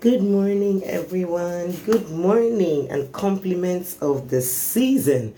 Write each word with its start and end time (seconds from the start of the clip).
Good 0.00 0.22
morning, 0.22 0.84
everyone. 0.84 1.72
Good 1.84 2.08
morning, 2.08 2.88
and 2.88 3.12
compliments 3.12 3.98
of 4.00 4.30
the 4.30 4.40
season. 4.40 5.34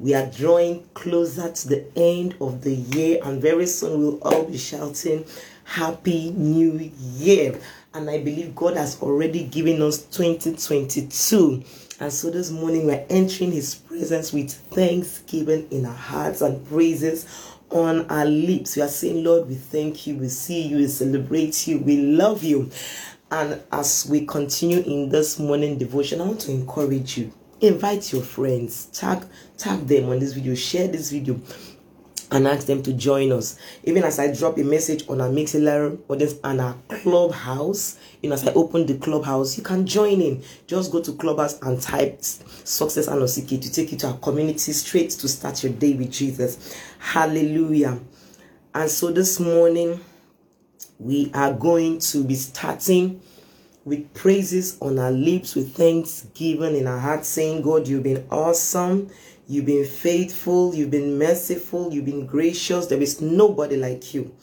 We 0.00 0.14
are 0.14 0.26
drawing 0.26 0.82
closer 0.94 1.52
to 1.52 1.68
the 1.68 1.86
end 1.94 2.34
of 2.40 2.62
the 2.62 2.74
year, 2.74 3.20
and 3.22 3.40
very 3.40 3.66
soon 3.66 4.00
we'll 4.00 4.18
all 4.22 4.42
be 4.46 4.58
shouting, 4.58 5.26
Happy 5.62 6.32
New 6.32 6.90
Year! 6.98 7.60
And 7.94 8.10
I 8.10 8.18
believe 8.18 8.56
God 8.56 8.76
has 8.76 9.00
already 9.00 9.44
given 9.44 9.80
us 9.80 10.02
2022. 10.06 11.62
And 12.00 12.12
so 12.12 12.30
this 12.30 12.50
morning 12.50 12.86
we're 12.86 13.06
entering 13.08 13.52
His 13.52 13.76
presence 13.76 14.32
with 14.32 14.50
thanksgiving 14.50 15.68
in 15.70 15.86
our 15.86 15.94
hearts 15.94 16.40
and 16.40 16.66
praises 16.66 17.26
on 17.70 18.06
our 18.10 18.24
lips. 18.24 18.76
We 18.76 18.82
are 18.82 18.88
saying, 18.88 19.22
Lord, 19.22 19.48
we 19.48 19.54
thank 19.54 20.06
you, 20.06 20.16
we 20.16 20.28
see 20.28 20.62
you, 20.62 20.78
we 20.78 20.88
celebrate 20.88 21.66
you, 21.66 21.78
we 21.78 21.96
love 21.98 22.42
you. 22.42 22.70
And 23.32 23.62
as 23.70 24.08
we 24.10 24.26
continue 24.26 24.80
in 24.80 25.08
this 25.08 25.38
morning 25.38 25.78
devotion, 25.78 26.20
I 26.20 26.26
want 26.26 26.40
to 26.42 26.50
encourage 26.50 27.16
you. 27.16 27.32
Invite 27.60 28.12
your 28.12 28.22
friends, 28.22 28.86
tag 28.86 29.24
tag 29.56 29.86
them 29.86 30.08
on 30.08 30.18
this 30.18 30.32
video, 30.32 30.54
share 30.56 30.88
this 30.88 31.12
video, 31.12 31.38
and 32.32 32.48
ask 32.48 32.66
them 32.66 32.82
to 32.82 32.92
join 32.92 33.30
us. 33.30 33.56
Even 33.84 34.02
as 34.02 34.18
I 34.18 34.32
drop 34.34 34.58
a 34.58 34.64
message 34.64 35.08
on 35.08 35.20
our 35.20 35.28
Mixlr 35.28 35.98
audience 36.08 36.34
and 36.42 36.60
our 36.60 36.76
clubhouse, 36.88 37.98
you 38.20 38.30
know, 38.30 38.34
as 38.34 38.48
I 38.48 38.52
open 38.54 38.86
the 38.86 38.98
clubhouse, 38.98 39.56
you 39.56 39.62
can 39.62 39.86
join 39.86 40.20
in. 40.20 40.42
Just 40.66 40.90
go 40.90 41.00
to 41.00 41.12
clubhouse 41.12 41.60
and 41.62 41.80
type 41.80 42.22
success 42.22 43.06
and 43.06 43.22
Osiki 43.22 43.60
to 43.62 43.70
take 43.70 43.92
you 43.92 43.98
to 43.98 44.08
our 44.08 44.18
community 44.18 44.72
straight 44.72 45.10
to 45.10 45.28
start 45.28 45.62
your 45.62 45.72
day 45.72 45.92
with 45.92 46.10
Jesus. 46.10 46.76
Hallelujah. 46.98 48.00
And 48.74 48.90
so 48.90 49.12
this 49.12 49.38
morning, 49.38 50.00
we 51.00 51.30
are 51.32 51.54
going 51.54 51.98
to 51.98 52.22
be 52.22 52.34
starting 52.34 53.22
with 53.86 54.12
praises 54.12 54.76
on 54.82 54.98
our 54.98 55.10
lips, 55.10 55.56
with 55.56 55.74
thanksgiving 55.74 56.76
in 56.76 56.86
our 56.86 56.98
hearts, 56.98 57.26
saying, 57.26 57.62
God, 57.62 57.88
you've 57.88 58.02
been 58.02 58.26
awesome. 58.30 59.10
You've 59.48 59.64
been 59.64 59.86
faithful. 59.86 60.74
You've 60.74 60.90
been 60.90 61.18
merciful. 61.18 61.92
You've 61.92 62.04
been 62.04 62.26
gracious. 62.26 62.86
There 62.86 63.00
is 63.00 63.22
nobody 63.22 63.78
like 63.78 64.12
you. 64.12 64.34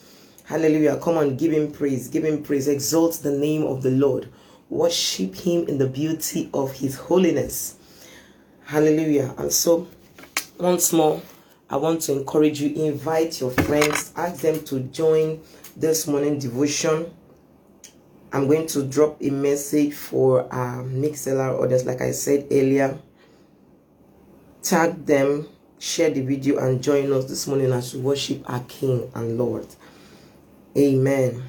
Hallelujah. 0.46 0.98
Come 0.98 1.18
on, 1.18 1.38
give 1.38 1.52
him 1.52 1.72
praise. 1.72 2.08
Give 2.08 2.26
him 2.26 2.42
praise. 2.42 2.68
Exalt 2.68 3.14
the 3.22 3.32
name 3.32 3.64
of 3.64 3.84
the 3.84 3.92
Lord. 3.92 4.28
Worship 4.70 5.36
him 5.36 5.68
in 5.68 5.78
the 5.78 5.88
beauty 5.88 6.50
of 6.54 6.74
his 6.74 6.96
holiness. 6.96 7.76
Hallelujah. 8.66 9.36
And 9.38 9.54
so, 9.54 9.88
once 10.58 10.92
more, 10.92 11.22
I 11.70 11.78
want 11.78 12.02
to 12.04 12.14
encourage 12.14 12.62
you, 12.62 12.74
invite 12.86 13.40
your 13.40 13.52
friends, 13.52 14.12
ask 14.16 14.42
them 14.42 14.64
to 14.66 14.80
join 14.80 15.42
this 15.78 16.08
morning 16.08 16.40
devotion. 16.40 17.14
I'm 18.34 18.48
going 18.48 18.66
to 18.68 18.84
drop 18.84 19.22
a 19.22 19.30
message 19.30 19.94
for 19.94 20.52
our 20.52 20.84
Mixlr 20.84 21.62
audience, 21.62 21.86
like 21.86 22.02
I 22.02 22.12
said 22.12 22.48
earlier. 22.52 22.98
Tag 24.64 25.06
them, 25.06 25.48
share 25.78 26.10
the 26.10 26.22
video, 26.22 26.58
and 26.58 26.82
join 26.84 27.14
us 27.14 27.26
this 27.26 27.48
morning 27.48 27.72
as 27.72 27.94
we 27.94 28.02
worship 28.02 28.44
our 28.50 28.60
King 28.62 29.10
and 29.14 29.38
Lord. 29.38 29.68
Amen. 30.76 31.44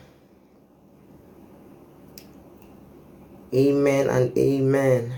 Amen 3.52 4.08
and 4.10 4.36
amen. 4.36 5.14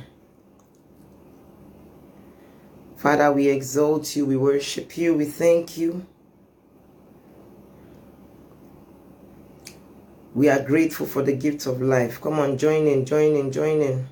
Father, 2.96 3.32
we 3.32 3.48
exalt 3.48 4.14
you, 4.14 4.24
we 4.24 4.36
worship 4.36 4.96
you, 4.96 5.14
we 5.14 5.24
thank 5.24 5.76
you. 5.76 6.06
We 10.40 10.48
are 10.48 10.62
grateful 10.62 11.04
for 11.04 11.20
the 11.20 11.34
gift 11.34 11.66
of 11.66 11.82
life. 11.82 12.18
Come 12.22 12.38
on, 12.38 12.56
join 12.56 12.86
in, 12.86 13.04
join 13.04 13.36
in, 13.36 13.52
join 13.52 13.82
in. 13.82 14.06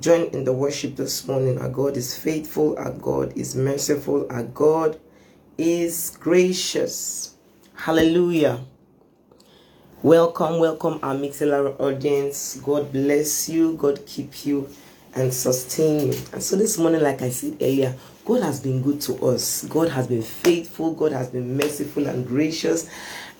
Join 0.00 0.28
in 0.28 0.44
the 0.44 0.54
worship 0.54 0.96
this 0.96 1.28
morning. 1.28 1.58
Our 1.58 1.68
God 1.68 1.98
is 1.98 2.16
faithful, 2.16 2.78
our 2.78 2.92
God 2.92 3.36
is 3.36 3.54
merciful, 3.54 4.26
our 4.30 4.44
God 4.44 4.98
is 5.58 6.16
gracious. 6.18 7.34
Hallelujah. 7.74 8.64
Welcome, 10.02 10.60
welcome, 10.60 10.98
our 11.02 11.14
Mixlr 11.14 11.78
audience. 11.78 12.58
God 12.64 12.90
bless 12.90 13.50
you, 13.50 13.76
God 13.76 14.00
keep 14.06 14.46
you 14.46 14.66
and 15.14 15.30
sustain 15.30 16.12
you. 16.12 16.18
And 16.32 16.42
so 16.42 16.56
this 16.56 16.78
morning, 16.78 17.02
like 17.02 17.20
I 17.20 17.28
said 17.28 17.58
earlier, 17.60 17.94
God 18.24 18.42
has 18.42 18.60
been 18.60 18.82
good 18.82 19.00
to 19.02 19.14
us. 19.26 19.64
God 19.66 19.90
has 19.90 20.06
been 20.06 20.22
faithful. 20.22 20.94
God 20.94 21.12
has 21.12 21.28
been 21.28 21.56
merciful 21.56 22.06
and 22.06 22.26
gracious. 22.26 22.88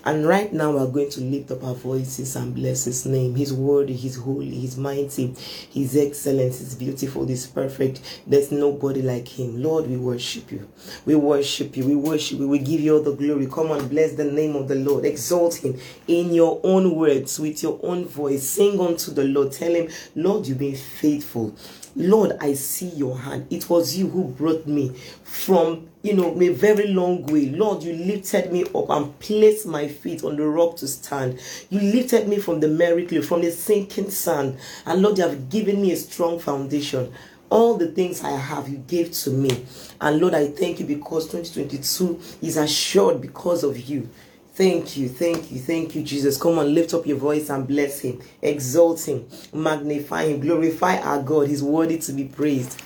And 0.06 0.24
right 0.24 0.52
now, 0.52 0.70
we're 0.70 0.86
going 0.86 1.10
to 1.10 1.20
lift 1.20 1.50
up 1.50 1.64
our 1.64 1.74
voices 1.74 2.36
and 2.36 2.54
bless 2.54 2.84
His 2.84 3.06
name. 3.06 3.34
He's 3.34 3.52
worthy, 3.52 3.92
He's 3.92 4.14
holy, 4.14 4.50
He's 4.50 4.76
mighty, 4.76 5.34
He's 5.68 5.96
excellent, 5.96 6.54
He's 6.54 6.76
beautiful, 6.76 7.26
He's 7.26 7.48
perfect. 7.48 8.22
There's 8.24 8.52
nobody 8.52 9.02
like 9.02 9.26
Him. 9.26 9.60
Lord, 9.60 9.88
we 9.88 9.96
worship 9.96 10.52
you. 10.52 10.70
We 11.04 11.16
worship 11.16 11.76
you. 11.76 11.84
We 11.84 11.96
worship 11.96 12.38
you. 12.38 12.46
We 12.46 12.60
give 12.60 12.80
you 12.80 12.98
all 12.98 13.02
the 13.02 13.16
glory. 13.16 13.48
Come 13.48 13.72
on, 13.72 13.88
bless 13.88 14.12
the 14.12 14.30
name 14.30 14.54
of 14.54 14.68
the 14.68 14.76
Lord. 14.76 15.04
Exalt 15.04 15.56
Him 15.56 15.76
in 16.06 16.32
your 16.32 16.60
own 16.62 16.94
words, 16.94 17.40
with 17.40 17.64
your 17.64 17.80
own 17.82 18.04
voice. 18.04 18.48
Sing 18.48 18.78
unto 18.78 19.10
the 19.10 19.24
Lord. 19.24 19.50
Tell 19.50 19.74
Him, 19.74 19.88
Lord, 20.14 20.46
you've 20.46 20.58
been 20.58 20.76
faithful. 20.76 21.52
Lord, 21.98 22.36
I 22.42 22.52
see 22.52 22.88
your 22.90 23.18
hand. 23.18 23.46
It 23.48 23.70
was 23.70 23.96
you 23.96 24.10
who 24.10 24.24
brought 24.24 24.66
me 24.66 24.90
from, 25.24 25.88
you 26.02 26.12
know, 26.12 26.38
a 26.38 26.48
very 26.50 26.88
long 26.88 27.24
way. 27.24 27.46
Lord, 27.46 27.82
you 27.82 27.94
lifted 27.94 28.52
me 28.52 28.64
up 28.64 28.90
and 28.90 29.18
placed 29.18 29.64
my 29.66 29.88
feet 29.88 30.22
on 30.22 30.36
the 30.36 30.46
rock 30.46 30.76
to 30.76 30.88
stand. 30.88 31.40
You 31.70 31.80
lifted 31.80 32.28
me 32.28 32.38
from 32.38 32.60
the 32.60 32.68
clay, 33.08 33.22
from 33.22 33.40
the 33.40 33.50
sinking 33.50 34.10
sand. 34.10 34.58
And 34.84 35.00
Lord, 35.00 35.16
you 35.16 35.24
have 35.24 35.48
given 35.48 35.80
me 35.80 35.92
a 35.92 35.96
strong 35.96 36.38
foundation. 36.38 37.14
All 37.48 37.78
the 37.78 37.90
things 37.90 38.22
I 38.22 38.32
have, 38.32 38.68
you 38.68 38.76
gave 38.76 39.12
to 39.12 39.30
me. 39.30 39.64
And 39.98 40.20
Lord, 40.20 40.34
I 40.34 40.48
thank 40.48 40.80
you 40.80 40.84
because 40.86 41.24
2022 41.30 42.20
is 42.42 42.58
assured 42.58 43.22
because 43.22 43.64
of 43.64 43.78
you. 43.88 44.10
Thank 44.56 44.96
you, 44.96 45.10
thank 45.10 45.52
you, 45.52 45.58
thank 45.58 45.94
you, 45.94 46.02
Jesus. 46.02 46.40
Come 46.40 46.58
on, 46.58 46.74
lift 46.74 46.94
up 46.94 47.06
your 47.06 47.18
voice 47.18 47.50
and 47.50 47.68
bless 47.68 48.00
him, 48.00 48.22
exalt 48.40 49.06
him, 49.06 49.28
magnify 49.52 50.28
him, 50.28 50.40
glorify 50.40 50.96
our 50.96 51.22
God. 51.22 51.48
He's 51.48 51.62
worthy 51.62 51.98
to 51.98 52.12
be 52.14 52.24
praised. 52.24 52.80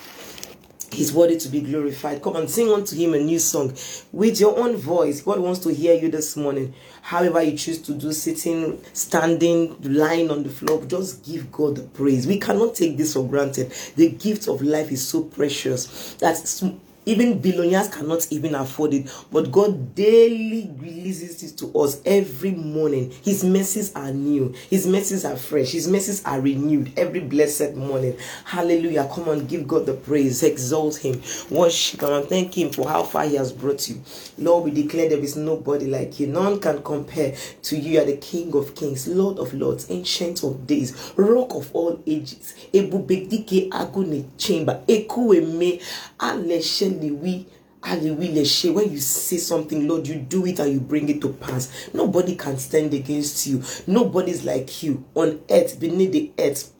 He's 0.91 1.13
worthy 1.13 1.37
to 1.37 1.47
be 1.47 1.61
glorified. 1.61 2.21
Come 2.21 2.35
and 2.35 2.49
sing 2.49 2.69
unto 2.69 2.93
him 2.93 3.13
a 3.13 3.19
new 3.19 3.39
song 3.39 3.73
with 4.11 4.41
your 4.41 4.59
own 4.59 4.75
voice. 4.75 5.21
God 5.21 5.39
wants 5.39 5.61
to 5.61 5.73
hear 5.73 5.93
you 5.93 6.11
this 6.11 6.35
morning. 6.35 6.73
However, 7.03 7.41
you 7.41 7.57
choose 7.57 7.81
to 7.83 7.93
do, 7.93 8.11
sitting, 8.11 8.83
standing, 8.91 9.77
lying 9.81 10.29
on 10.29 10.43
the 10.43 10.49
floor, 10.49 10.83
just 10.83 11.23
give 11.23 11.53
God 11.53 11.77
the 11.77 11.83
praise. 11.83 12.27
We 12.27 12.37
cannot 12.37 12.75
take 12.75 12.97
this 12.97 13.13
for 13.13 13.25
granted. 13.25 13.71
The 13.95 14.09
gift 14.09 14.49
of 14.49 14.61
life 14.61 14.91
is 14.91 15.07
so 15.07 15.23
precious 15.23 16.15
that 16.15 16.35
even 17.11 17.39
billionaires 17.39 17.89
cannot 17.89 18.25
even 18.31 18.55
afford 18.55 18.93
it. 18.93 19.11
But 19.31 19.51
God 19.51 19.93
daily 19.95 20.71
releases 20.77 21.43
it 21.43 21.57
to 21.57 21.77
us 21.77 22.01
every 22.05 22.51
morning. 22.51 23.11
His 23.23 23.43
mercies 23.43 23.93
are 23.95 24.11
new. 24.11 24.53
His 24.69 24.87
mercies 24.87 25.25
are 25.25 25.35
fresh. 25.35 25.71
His 25.71 25.87
mercies 25.87 26.23
are 26.25 26.39
renewed 26.39 26.93
every 26.97 27.19
blessed 27.19 27.75
morning. 27.75 28.17
Hallelujah. 28.45 29.09
Come 29.13 29.27
on, 29.29 29.45
give 29.45 29.67
God 29.67 29.85
the 29.85 29.93
praise. 29.93 30.41
Exalt 30.41 30.95
Him. 30.97 31.21
Worship 31.49 32.01
Him 32.01 32.13
and 32.13 32.27
thank 32.27 32.57
Him 32.57 32.71
for 32.71 32.87
how 32.87 33.03
far 33.03 33.25
He 33.25 33.35
has 33.35 33.51
brought 33.51 33.89
you. 33.89 34.01
Lord, 34.37 34.63
we 34.65 34.71
declare 34.71 35.09
there 35.09 35.19
is 35.19 35.35
nobody 35.35 35.87
like 35.87 36.19
you. 36.19 36.27
None 36.27 36.59
can 36.59 36.81
compare 36.81 37.35
to 37.63 37.77
you. 37.77 37.91
You 37.91 38.01
are 38.01 38.05
the 38.05 38.15
King 38.17 38.55
of 38.55 38.73
kings, 38.73 39.05
Lord 39.05 39.37
of 39.37 39.53
lords, 39.53 39.91
ancient 39.91 40.43
of 40.45 40.65
days, 40.65 41.11
rock 41.17 41.53
of 41.53 41.69
all 41.75 42.01
ages. 42.07 42.53
Ebubedike 42.73 43.67
agune 43.69 44.29
chamber. 44.37 44.81
Ekueme 44.87 45.81
aleshe 47.09 48.15
we 48.17 48.29
we 48.29 48.45
share. 48.45 48.73
when 48.73 48.91
you 48.91 48.99
say 48.99 49.37
something, 49.37 49.87
Lord, 49.87 50.07
you 50.07 50.15
do 50.15 50.45
it 50.45 50.59
and 50.59 50.71
you 50.73 50.79
bring 50.79 51.09
it 51.09 51.21
to 51.21 51.29
pass. 51.33 51.89
Nobody 51.93 52.35
can 52.35 52.57
stand 52.57 52.93
against 52.93 53.47
you. 53.47 53.63
Nobody's 53.87 54.43
like 54.45 54.83
you 54.83 55.03
on 55.15 55.41
earth, 55.49 55.79
beneath 55.79 56.11
the 56.11 56.31
earth 56.37 56.71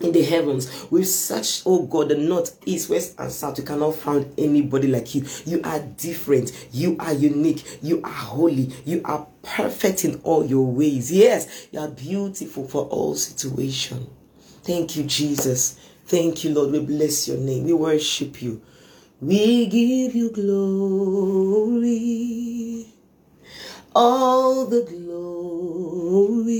in 0.00 0.12
the 0.12 0.22
heavens. 0.22 0.90
With 0.90 1.08
such 1.08 1.62
oh 1.66 1.82
god 1.86 2.08
the 2.08 2.16
north 2.16 2.58
east 2.66 2.90
west 2.90 3.14
and 3.18 3.30
south 3.30 3.58
you 3.58 3.64
cannot 3.64 3.94
find 3.94 4.32
anybody 4.38 4.88
like 4.88 5.14
you. 5.14 5.24
You 5.46 5.60
are 5.64 5.80
different. 5.80 6.52
You 6.72 6.96
are 6.98 7.12
unique. 7.12 7.78
You 7.82 8.00
are 8.02 8.10
holy. 8.10 8.72
You 8.84 9.02
are 9.04 9.26
perfect 9.42 10.04
in 10.04 10.20
all 10.24 10.44
your 10.44 10.66
ways. 10.66 11.12
Yes 11.12 11.68
you 11.70 11.80
are 11.80 11.88
beautiful 11.88 12.66
for 12.68 12.86
all 12.86 13.14
situation. 13.14 14.06
Thank 14.62 14.96
you 14.96 15.04
jesus. 15.04 15.78
Thank 16.06 16.44
you 16.44 16.52
lord. 16.52 16.72
We 16.72 16.80
bless 16.80 17.28
your 17.28 17.38
name. 17.38 17.64
We 17.64 17.72
worship 17.72 18.42
you 18.42 18.62
we 19.20 19.66
give 19.66 20.14
you 20.14 20.30
glory, 20.30 20.54
all 23.94 24.66
the 24.66 24.82
glory, 24.82 26.56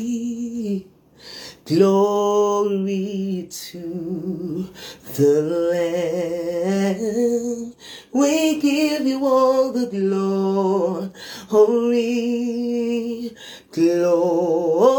glory 1.66 3.48
to 3.50 4.68
the 5.16 5.42
Lamb. 5.72 7.74
We 8.12 8.60
give 8.60 9.06
you 9.06 9.26
all 9.26 9.72
the 9.72 9.86
glory, 9.86 11.10
glory, 13.72 14.94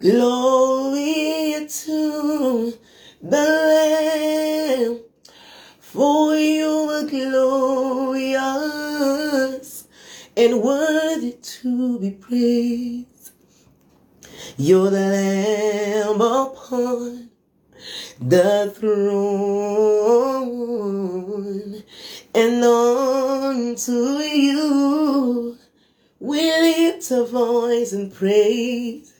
Glory 0.00 1.66
to 1.68 2.72
the 3.22 3.36
Lamb, 3.36 5.00
for 5.78 6.34
you 6.36 6.88
are 6.90 7.04
glorious 7.04 8.38
and 10.36 10.62
worthy 10.62 11.32
to 11.32 11.98
be 11.98 12.12
praised. 12.12 13.32
You're 14.56 14.90
the 14.90 14.98
Lamb 14.98 16.20
upon 16.20 17.30
the 18.20 18.72
throne, 18.74 19.82
and 22.34 22.64
unto 22.64 23.92
you 23.92 25.58
we 26.18 26.40
lift 26.40 27.10
a 27.10 27.24
voice 27.24 27.92
and 27.92 28.12
praise. 28.14 29.19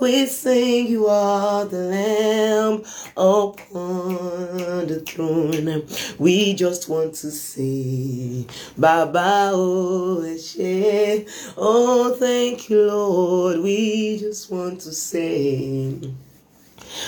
We 0.00 0.24
sing 0.24 0.86
you 0.86 1.08
are 1.08 1.66
the 1.66 1.76
Lamb 1.76 2.84
upon 3.18 4.86
the 4.86 5.02
throne. 5.06 5.84
We 6.18 6.54
just 6.54 6.88
want 6.88 7.14
to 7.16 7.30
say, 7.30 8.46
Baba 8.78 9.50
oh, 9.52 10.24
oh 11.58 12.14
thank 12.18 12.70
you 12.70 12.86
Lord. 12.86 13.60
We 13.60 14.16
just 14.18 14.50
want 14.50 14.80
to 14.82 14.92
say. 14.92 16.14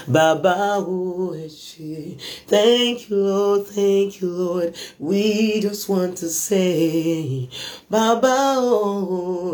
Baba 0.09 0.85
Ueshe. 0.87 2.19
Thank 2.47 3.11
you, 3.11 3.17
Lord. 3.17 3.67
Thank 3.67 4.21
you, 4.21 4.29
Lord. 4.29 4.75
We 4.99 5.61
just 5.61 5.89
want 5.89 6.17
to 6.19 6.29
say, 6.29 7.49
Baba 7.91 8.57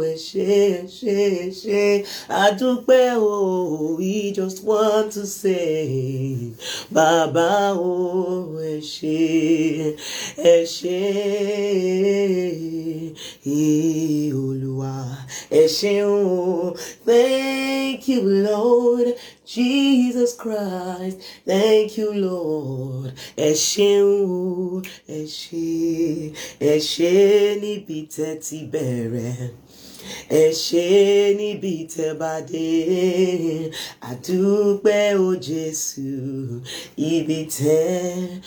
Eshe, 0.05 2.05
Adúpẹ́ 2.29 3.17
o. 3.19 3.97
We 3.99 4.33
just 4.33 4.63
want 4.65 5.13
to 5.13 5.27
say, 5.27 6.53
Baba 6.91 7.75
Ueshe, 7.77 9.97
Eshe, 10.37 10.99
Olúwa, 14.33 15.19
Eshe 15.51 16.03
o. 16.05 16.75
Thank 17.05 18.09
you, 18.09 18.23
Lord. 18.23 19.15
Jesus 19.49 20.35
Christ. 20.35 21.17
Thank 21.47 21.97
you, 21.97 22.13
Lord. 22.13 23.15
Ẹ 23.37 23.51
ṣeun, 23.55 24.85
ẹ 25.09 25.21
ṣé, 25.41 26.33
ẹ 26.61 26.75
ṣé 26.91 27.13
níbi 27.63 27.99
tẹ́ 28.15 28.33
ti 28.45 28.59
bẹ̀rẹ̀. 28.73 29.49
Ẹ 30.31 30.45
ṣé 30.65 30.87
níbi 31.39 31.73
tẹ́ 31.95 32.11
bá 32.21 32.31
àdúpẹ́ 34.11 35.19
o 35.27 35.29
Jésù 35.47 36.09
ibi 36.97 37.39
tẹ́ 37.57 38.41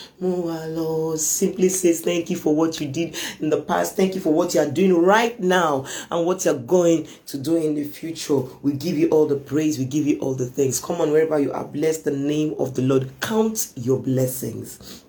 lọ. 0.76 1.18
Simply 1.18 1.70
says 1.70 2.02
thank 2.02 2.30
you 2.30 2.38
for 2.38 2.56
what 2.56 2.80
you 2.80 2.88
did 2.88 3.16
in 3.40 3.50
the 3.50 3.62
past. 3.62 3.96
Thank 3.96 4.16
you 4.16 4.22
for 4.22 4.34
what 4.34 4.54
you 4.54 4.62
are 4.62 4.70
doing 4.70 4.94
right 4.98 5.40
now 5.40 5.86
and 6.10 6.26
what 6.26 6.46
you 6.46 6.52
are 6.52 6.58
going 6.58 7.08
to 7.28 7.38
do 7.38 7.56
in 7.58 7.76
the 7.76 7.84
future. 7.84 8.42
We 8.62 8.74
give 8.74 8.98
you 8.98 9.10
all 9.10 9.26
the 9.26 9.36
praise. 9.38 9.78
We 9.78 9.86
give 9.86 10.08
you 10.08 10.18
all 10.20 10.34
the 10.34 10.46
thanks. 10.48 10.80
Come 10.80 11.02
on, 11.02 11.12
wherever 11.12 11.40
you 11.40 11.52
are, 11.52 11.66
bless 11.66 11.98
the 12.00 12.12
name 12.12 12.56
of 12.60 12.76
the 12.76 12.82
Lord. 12.82 13.12
Count 13.22 13.72
your 13.76 14.00
blessings. 14.00 15.04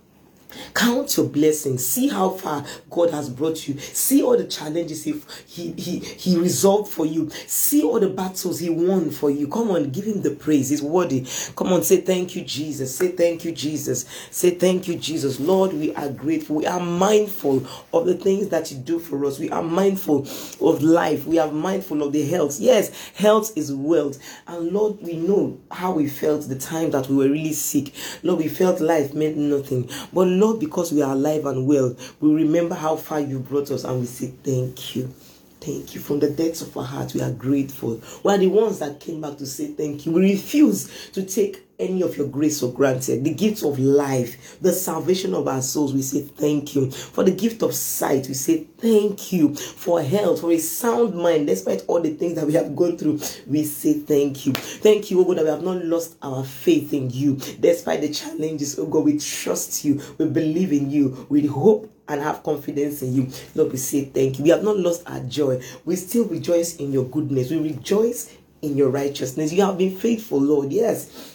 Count 0.74 1.16
your 1.16 1.26
blessings. 1.26 1.86
See 1.86 2.08
how 2.08 2.30
far 2.30 2.64
God 2.90 3.10
has 3.10 3.28
brought 3.30 3.66
you. 3.68 3.78
See 3.78 4.22
all 4.22 4.36
the 4.36 4.44
challenges 4.44 5.04
he, 5.04 5.20
he, 5.46 5.72
he, 5.72 5.98
he 5.98 6.36
resolved 6.38 6.90
for 6.90 7.06
you. 7.06 7.30
See 7.46 7.82
all 7.82 8.00
the 8.00 8.08
battles 8.08 8.58
He 8.58 8.70
won 8.70 9.10
for 9.10 9.30
you. 9.30 9.48
Come 9.48 9.70
on, 9.70 9.90
give 9.90 10.04
Him 10.06 10.22
the 10.22 10.30
praise. 10.30 10.70
He's 10.70 10.82
worthy. 10.82 11.26
Come 11.56 11.72
on, 11.72 11.82
say 11.82 12.00
thank 12.00 12.36
you, 12.36 12.44
Jesus. 12.44 12.96
Say 12.96 13.08
thank 13.08 13.44
you, 13.44 13.52
Jesus. 13.52 14.06
Say 14.30 14.50
thank 14.50 14.88
you, 14.88 14.96
Jesus. 14.96 15.40
Lord, 15.40 15.72
we 15.72 15.94
are 15.94 16.08
grateful. 16.08 16.56
We 16.56 16.66
are 16.66 16.80
mindful 16.80 17.66
of 17.92 18.06
the 18.06 18.14
things 18.14 18.48
that 18.48 18.70
you 18.70 18.78
do 18.78 18.98
for 18.98 19.24
us. 19.24 19.38
We 19.38 19.50
are 19.50 19.62
mindful 19.62 20.20
of 20.60 20.82
life. 20.82 21.26
We 21.26 21.38
are 21.38 21.50
mindful 21.50 22.02
of 22.02 22.12
the 22.12 22.26
health. 22.26 22.60
Yes, 22.60 22.90
health 23.14 23.52
is 23.56 23.72
wealth. 23.72 24.18
And 24.46 24.72
Lord, 24.72 25.00
we 25.00 25.16
know 25.16 25.60
how 25.70 25.92
we 25.92 26.08
felt 26.08 26.48
the 26.48 26.58
time 26.58 26.90
that 26.90 27.08
we 27.08 27.16
were 27.16 27.30
really 27.30 27.52
sick. 27.52 27.92
Lord, 28.22 28.40
we 28.40 28.48
felt 28.48 28.80
life 28.80 29.14
meant 29.14 29.36
nothing. 29.36 29.88
But 30.12 30.26
Lord, 30.28 30.41
because 30.58 30.92
we 30.92 31.02
are 31.02 31.12
alive 31.12 31.46
and 31.46 31.66
well, 31.66 31.96
we 32.20 32.34
remember 32.34 32.74
how 32.74 32.96
far 32.96 33.20
you 33.20 33.38
brought 33.38 33.70
us 33.70 33.84
and 33.84 34.00
we 34.00 34.06
say 34.06 34.28
thank 34.42 34.96
you. 34.96 35.12
Thank 35.60 35.94
you. 35.94 36.00
From 36.00 36.18
the 36.18 36.28
depths 36.28 36.60
of 36.60 36.76
our 36.76 36.84
heart, 36.84 37.14
we 37.14 37.22
are 37.22 37.30
grateful. 37.30 38.00
We 38.24 38.32
are 38.32 38.38
the 38.38 38.48
ones 38.48 38.80
that 38.80 38.98
came 38.98 39.20
back 39.20 39.38
to 39.38 39.46
say 39.46 39.68
thank 39.68 40.04
you. 40.04 40.12
We 40.12 40.32
refuse 40.32 41.10
to 41.12 41.22
take 41.24 41.71
any 41.82 42.02
of 42.02 42.16
your 42.16 42.28
grace 42.28 42.60
for 42.60 42.72
granted. 42.72 43.24
The 43.24 43.34
gift 43.34 43.62
of 43.62 43.78
life, 43.78 44.60
the 44.60 44.72
salvation 44.72 45.34
of 45.34 45.48
our 45.48 45.60
souls, 45.60 45.92
we 45.92 46.02
say 46.02 46.22
thank 46.22 46.74
you. 46.74 46.90
For 46.90 47.24
the 47.24 47.32
gift 47.32 47.62
of 47.62 47.74
sight, 47.74 48.28
we 48.28 48.34
say 48.34 48.64
thank 48.78 49.32
you. 49.32 49.54
For 49.54 50.00
health, 50.02 50.40
for 50.40 50.52
a 50.52 50.58
sound 50.58 51.14
mind, 51.14 51.48
despite 51.48 51.84
all 51.88 52.00
the 52.00 52.14
things 52.14 52.36
that 52.36 52.46
we 52.46 52.54
have 52.54 52.74
gone 52.76 52.96
through, 52.96 53.20
we 53.46 53.64
say 53.64 53.94
thank 53.94 54.46
you. 54.46 54.52
Thank 54.52 55.10
you, 55.10 55.20
oh 55.20 55.24
God, 55.24 55.38
that 55.38 55.44
we 55.44 55.50
have 55.50 55.62
not 55.62 55.84
lost 55.84 56.16
our 56.22 56.44
faith 56.44 56.92
in 56.92 57.10
you. 57.10 57.36
Despite 57.60 58.00
the 58.00 58.12
challenges, 58.12 58.78
oh 58.78 58.86
God, 58.86 59.04
we 59.04 59.18
trust 59.18 59.84
you. 59.84 60.00
We 60.18 60.26
believe 60.26 60.72
in 60.72 60.90
you. 60.90 61.26
We 61.28 61.46
hope 61.46 61.92
and 62.08 62.20
have 62.20 62.42
confidence 62.42 63.02
in 63.02 63.14
you. 63.14 63.28
Lord, 63.54 63.72
we 63.72 63.78
say 63.78 64.04
thank 64.04 64.38
you. 64.38 64.44
We 64.44 64.50
have 64.50 64.62
not 64.64 64.76
lost 64.76 65.02
our 65.06 65.20
joy. 65.20 65.62
We 65.84 65.96
still 65.96 66.24
rejoice 66.26 66.76
in 66.76 66.92
your 66.92 67.04
goodness. 67.04 67.50
We 67.50 67.58
rejoice 67.58 68.36
in 68.60 68.76
your 68.76 68.90
righteousness. 68.90 69.52
You 69.52 69.62
have 69.62 69.78
been 69.78 69.96
faithful, 69.96 70.40
Lord. 70.40 70.72
Yes 70.72 71.31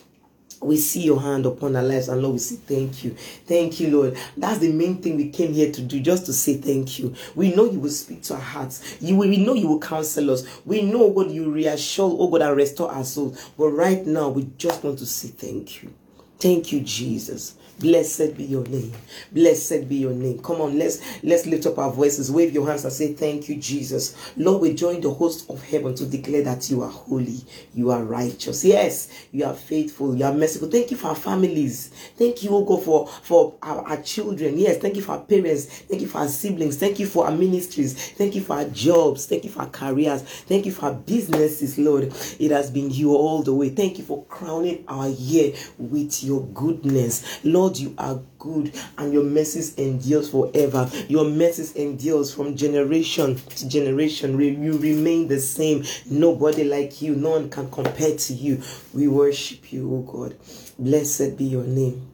we 0.62 0.78
see 0.78 1.02
your 1.02 1.22
hand 1.22 1.46
upon 1.46 1.76
our 1.76 1.84
lives 1.84 2.10
and 2.10 2.22
lord 2.22 2.34
we 2.34 2.40
say 2.40 2.56
thank 2.56 3.04
you. 3.04 3.12
Thank 3.46 3.80
you 3.80 3.90
lord. 3.96 4.18
That's 4.36 4.60
the 4.60 4.72
main 4.72 5.02
thing 5.02 5.16
we 5.18 5.30
came 5.30 5.54
here 5.54 5.72
to 5.72 5.82
do 5.82 6.00
just 6.00 6.26
to 6.26 6.34
say 6.34 6.56
thank 6.58 7.00
you. 7.00 7.14
We 7.36 7.54
know 7.56 7.66
you 7.66 7.80
will 7.80 7.90
speak 7.90 8.24
to 8.24 8.36
our 8.36 8.40
hearts. 8.40 8.98
You 9.02 9.16
will, 9.16 9.30
we 9.30 9.38
know 9.38 9.54
you 9.54 9.68
will 9.68 9.80
counsel 9.80 10.32
us. 10.32 10.44
We 10.66 10.82
know 10.82 11.04
oh 11.04 11.12
god 11.12 11.32
you 11.32 11.52
reassure 11.52 12.16
oh 12.18 12.28
god 12.30 12.42
and 12.42 12.56
restore 12.58 12.92
our 12.92 13.04
souls. 13.04 13.52
But 13.58 13.70
right 13.70 14.06
now 14.06 14.30
we 14.30 14.50
just 14.58 14.84
want 14.84 15.00
to 15.00 15.06
say 15.06 15.30
thank 15.30 15.84
you 15.84 15.94
thank 16.40 16.72
you 16.72 16.82
jesus 16.82 17.56
Blessed 17.80 18.36
be 18.36 18.44
your 18.44 18.66
name. 18.66 18.92
Blessed 19.32 19.88
be 19.88 19.98
your 19.98 20.14
name. 20.14 20.40
Come 20.40 20.62
on, 20.62 20.80
let's 20.80 21.00
let's 21.24 21.46
lift 21.46 21.68
up 21.68 21.78
our 21.78 21.92
voices. 21.92 22.32
Wave 22.32 22.52
your 22.52 22.66
hands 22.68 22.84
and 22.86 22.94
say, 22.94 23.14
Thank 23.14 23.50
you, 23.50 23.58
Jesus. 23.58 24.16
Lord, 24.36 24.64
we 24.64 24.74
join 24.74 25.00
the 25.00 25.12
host 25.12 25.48
of 25.48 25.62
heaven 25.62 25.94
to 25.94 26.08
declare 26.08 26.42
that 26.44 26.72
you 26.72 26.82
are 26.82 26.90
holy, 26.90 27.38
you 27.76 27.92
are 27.92 28.04
righteous. 28.04 28.66
Yes, 28.66 29.28
you 29.32 29.46
are 29.46 29.54
faithful, 29.54 30.16
you 30.16 30.26
are 30.26 30.34
merciful. 30.34 30.70
Thank 30.72 30.90
you 30.90 30.98
for 30.98 31.10
our 31.10 31.16
families. 31.16 31.90
Thank 32.18 32.42
you, 32.42 32.50
oh 32.52 32.66
God, 32.66 32.84
for, 32.84 33.08
for 33.08 33.54
our, 33.62 33.88
our 33.88 34.02
children. 34.02 34.58
Yes, 34.58 34.78
thank 34.78 34.96
you 34.96 35.04
for 35.04 35.12
our 35.12 35.22
parents. 35.24 35.66
Thank 35.66 36.02
you 36.02 36.08
for 36.08 36.20
our 36.20 36.28
siblings. 36.28 36.78
Thank 36.78 37.00
you 37.00 37.06
for 37.06 37.28
our 37.28 37.32
ministries. 37.32 38.12
Thank 38.14 38.34
you 38.34 38.42
for 38.42 38.56
our 38.56 38.66
jobs. 38.70 39.28
Thank 39.28 39.44
you 39.44 39.52
for 39.52 39.60
our 39.60 39.70
careers. 39.70 40.24
Thank 40.24 40.66
you 40.66 40.72
for 40.72 40.88
our 40.88 40.94
businesses, 40.96 41.78
Lord. 41.78 42.06
It 42.40 42.50
has 42.50 42.72
been 42.72 42.90
you 42.90 43.14
all 43.14 43.44
the 43.44 43.54
way. 43.54 43.70
Thank 43.70 44.00
you 44.00 44.04
for 44.04 44.26
crowning 44.26 44.84
our 44.88 45.10
year 45.10 45.54
with 45.78 46.24
your 46.28 46.46
goodness. 46.48 47.44
Lord, 47.44 47.78
you 47.78 47.96
are 47.98 48.22
good 48.38 48.74
and 48.98 49.14
your 49.14 49.24
mercies 49.24 49.74
endures 49.76 50.30
forever. 50.30 50.90
Your 51.08 51.26
mercies 51.26 51.76
endures 51.76 52.34
from 52.34 52.56
generation 52.56 53.36
to 53.56 53.68
generation. 53.68 54.40
You 54.40 54.78
remain 54.78 55.28
the 55.28 55.40
same. 55.40 55.84
Nobody 56.10 56.66
like 56.66 57.02
you. 57.02 57.16
No 57.16 57.32
one 57.32 57.50
can 57.50 57.72
compare 57.72 58.16
to 58.16 58.34
you. 58.34 58.62
We 58.94 59.08
worship 59.08 59.72
you, 59.72 59.92
oh 59.92 60.02
God. 60.02 60.36
Blessed 60.78 61.38
be 61.38 61.46
your 61.46 61.64
name. 61.64 62.08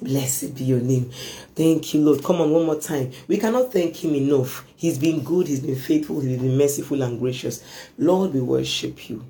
Blessed 0.00 0.54
be 0.54 0.64
your 0.64 0.80
name. 0.80 1.10
Thank 1.54 1.92
you, 1.92 2.00
Lord. 2.00 2.24
Come 2.24 2.40
on, 2.40 2.50
one 2.50 2.64
more 2.64 2.80
time. 2.80 3.12
We 3.28 3.36
cannot 3.36 3.70
thank 3.70 4.02
Him 4.02 4.14
enough. 4.14 4.64
He's 4.76 4.98
been 4.98 5.22
good, 5.22 5.46
He's 5.46 5.60
been 5.60 5.76
faithful, 5.76 6.20
He's 6.20 6.38
been 6.40 6.56
merciful 6.56 7.02
and 7.02 7.18
gracious. 7.20 7.62
Lord, 7.98 8.32
we 8.32 8.40
worship 8.40 9.10
you. 9.10 9.24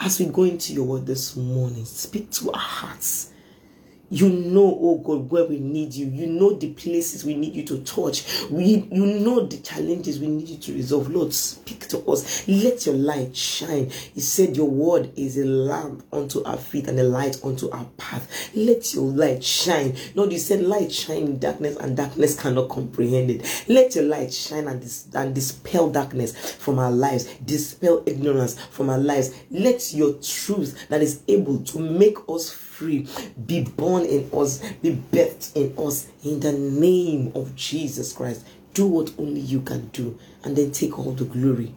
As 0.00 0.18
we 0.18 0.26
go 0.26 0.44
into 0.44 0.72
your 0.72 0.84
word 0.84 1.06
this 1.06 1.36
morning, 1.36 1.84
speak 1.84 2.30
to 2.32 2.52
our 2.52 2.58
hearts. 2.58 3.33
You 4.10 4.28
know, 4.28 4.78
oh 4.80 4.98
God, 4.98 5.30
where 5.30 5.44
we 5.46 5.58
need 5.58 5.94
you. 5.94 6.06
You 6.06 6.26
know 6.26 6.52
the 6.52 6.72
places 6.74 7.24
we 7.24 7.34
need 7.34 7.54
you 7.54 7.64
to 7.64 7.78
touch. 7.84 8.24
We, 8.50 8.86
you 8.92 9.06
know 9.06 9.46
the 9.46 9.56
challenges 9.58 10.18
we 10.20 10.26
need 10.28 10.48
you 10.48 10.58
to 10.58 10.74
resolve. 10.74 11.10
Lord, 11.10 11.32
speak 11.32 11.88
to 11.88 11.98
us. 12.06 12.46
Let 12.46 12.84
your 12.86 12.96
light 12.96 13.34
shine. 13.34 13.90
He 13.90 14.20
said, 14.20 14.56
Your 14.56 14.68
word 14.68 15.10
is 15.16 15.38
a 15.38 15.44
lamp 15.44 16.04
unto 16.12 16.44
our 16.44 16.58
feet 16.58 16.86
and 16.86 17.00
a 17.00 17.04
light 17.04 17.42
unto 17.42 17.70
our 17.70 17.86
path. 17.96 18.50
Let 18.54 18.92
your 18.94 19.04
light 19.06 19.42
shine. 19.42 19.96
Lord, 20.14 20.32
you 20.32 20.38
said, 20.38 20.60
Light 20.62 20.92
shine 20.92 21.22
in 21.24 21.38
darkness, 21.38 21.76
and 21.76 21.96
darkness 21.96 22.38
cannot 22.38 22.68
comprehend 22.68 23.30
it. 23.30 23.64
Let 23.68 23.94
your 23.94 24.04
light 24.04 24.32
shine 24.34 24.68
and, 24.68 24.80
dis- 24.80 25.08
and 25.14 25.34
dispel 25.34 25.88
darkness 25.90 26.52
from 26.54 26.78
our 26.78 26.92
lives, 26.92 27.24
dispel 27.44 28.02
ignorance 28.06 28.60
from 28.70 28.90
our 28.90 28.98
lives. 28.98 29.34
Let 29.50 29.94
your 29.94 30.12
truth 30.14 30.88
that 30.88 31.02
is 31.02 31.22
able 31.26 31.58
to 31.64 31.78
make 31.78 32.18
us 32.28 32.50
free, 32.74 33.06
be 33.46 33.62
born 33.62 34.04
in 34.04 34.28
us, 34.32 34.60
be 34.82 35.00
birthed 35.12 35.54
in 35.54 35.72
us 35.78 36.08
in 36.24 36.40
the 36.40 36.52
name 36.52 37.30
of 37.34 37.54
Jesus 37.54 38.12
Christ. 38.12 38.44
Do 38.72 38.86
what 38.86 39.12
only 39.18 39.40
you 39.40 39.60
can 39.60 39.86
do 39.88 40.18
and 40.42 40.56
then 40.56 40.72
take 40.72 40.98
all 40.98 41.12
the 41.12 41.24
glory. 41.24 41.72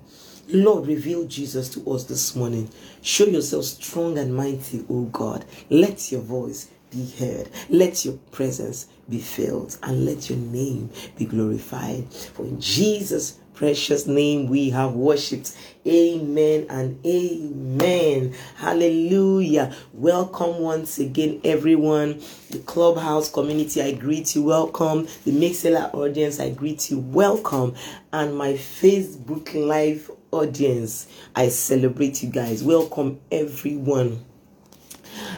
Lord, 0.49 0.87
reveal 0.87 1.25
Jesus 1.25 1.69
to 1.69 1.91
us 1.91 2.05
this 2.05 2.35
morning. 2.35 2.69
Show 3.01 3.25
yourself 3.25 3.65
strong 3.65 4.17
and 4.17 4.35
mighty, 4.35 4.85
O 4.89 5.03
God. 5.03 5.45
Let 5.69 6.11
your 6.11 6.21
voice 6.21 6.69
be 6.89 7.05
heard. 7.19 7.49
Let 7.69 8.03
your 8.03 8.15
presence 8.31 8.87
be 9.09 9.19
filled 9.19 9.77
and 9.83 10.05
let 10.05 10.29
your 10.29 10.39
name 10.39 10.89
be 11.17 11.25
glorified. 11.25 12.11
For 12.11 12.43
in 12.45 12.59
Jesus' 12.59 13.39
precious 13.57 14.05
name 14.05 14.47
we 14.47 14.69
have 14.69 14.93
worshipped. 14.93 15.57
Amen 15.87 16.67
and 16.69 17.03
amen. 17.03 18.35
Hallelujah. 18.55 19.75
Welcome 19.93 20.59
once 20.59 20.99
again, 20.99 21.41
everyone. 21.43 22.21
The 22.51 22.59
clubhouse 22.59 23.31
community, 23.31 23.81
I 23.81 23.93
greet 23.93 24.35
you. 24.35 24.43
Welcome. 24.43 25.07
The 25.25 25.31
Mixlr 25.31 25.91
audience, 25.95 26.39
I 26.39 26.51
greet 26.51 26.91
you. 26.91 26.99
Welcome. 26.99 27.73
And 28.13 28.37
my 28.37 28.53
Facebook 28.53 29.55
Live 29.55 30.11
audience, 30.29 31.07
I 31.35 31.49
celebrate 31.49 32.21
you 32.21 32.29
guys. 32.29 32.63
Welcome, 32.63 33.19
everyone. 33.31 34.23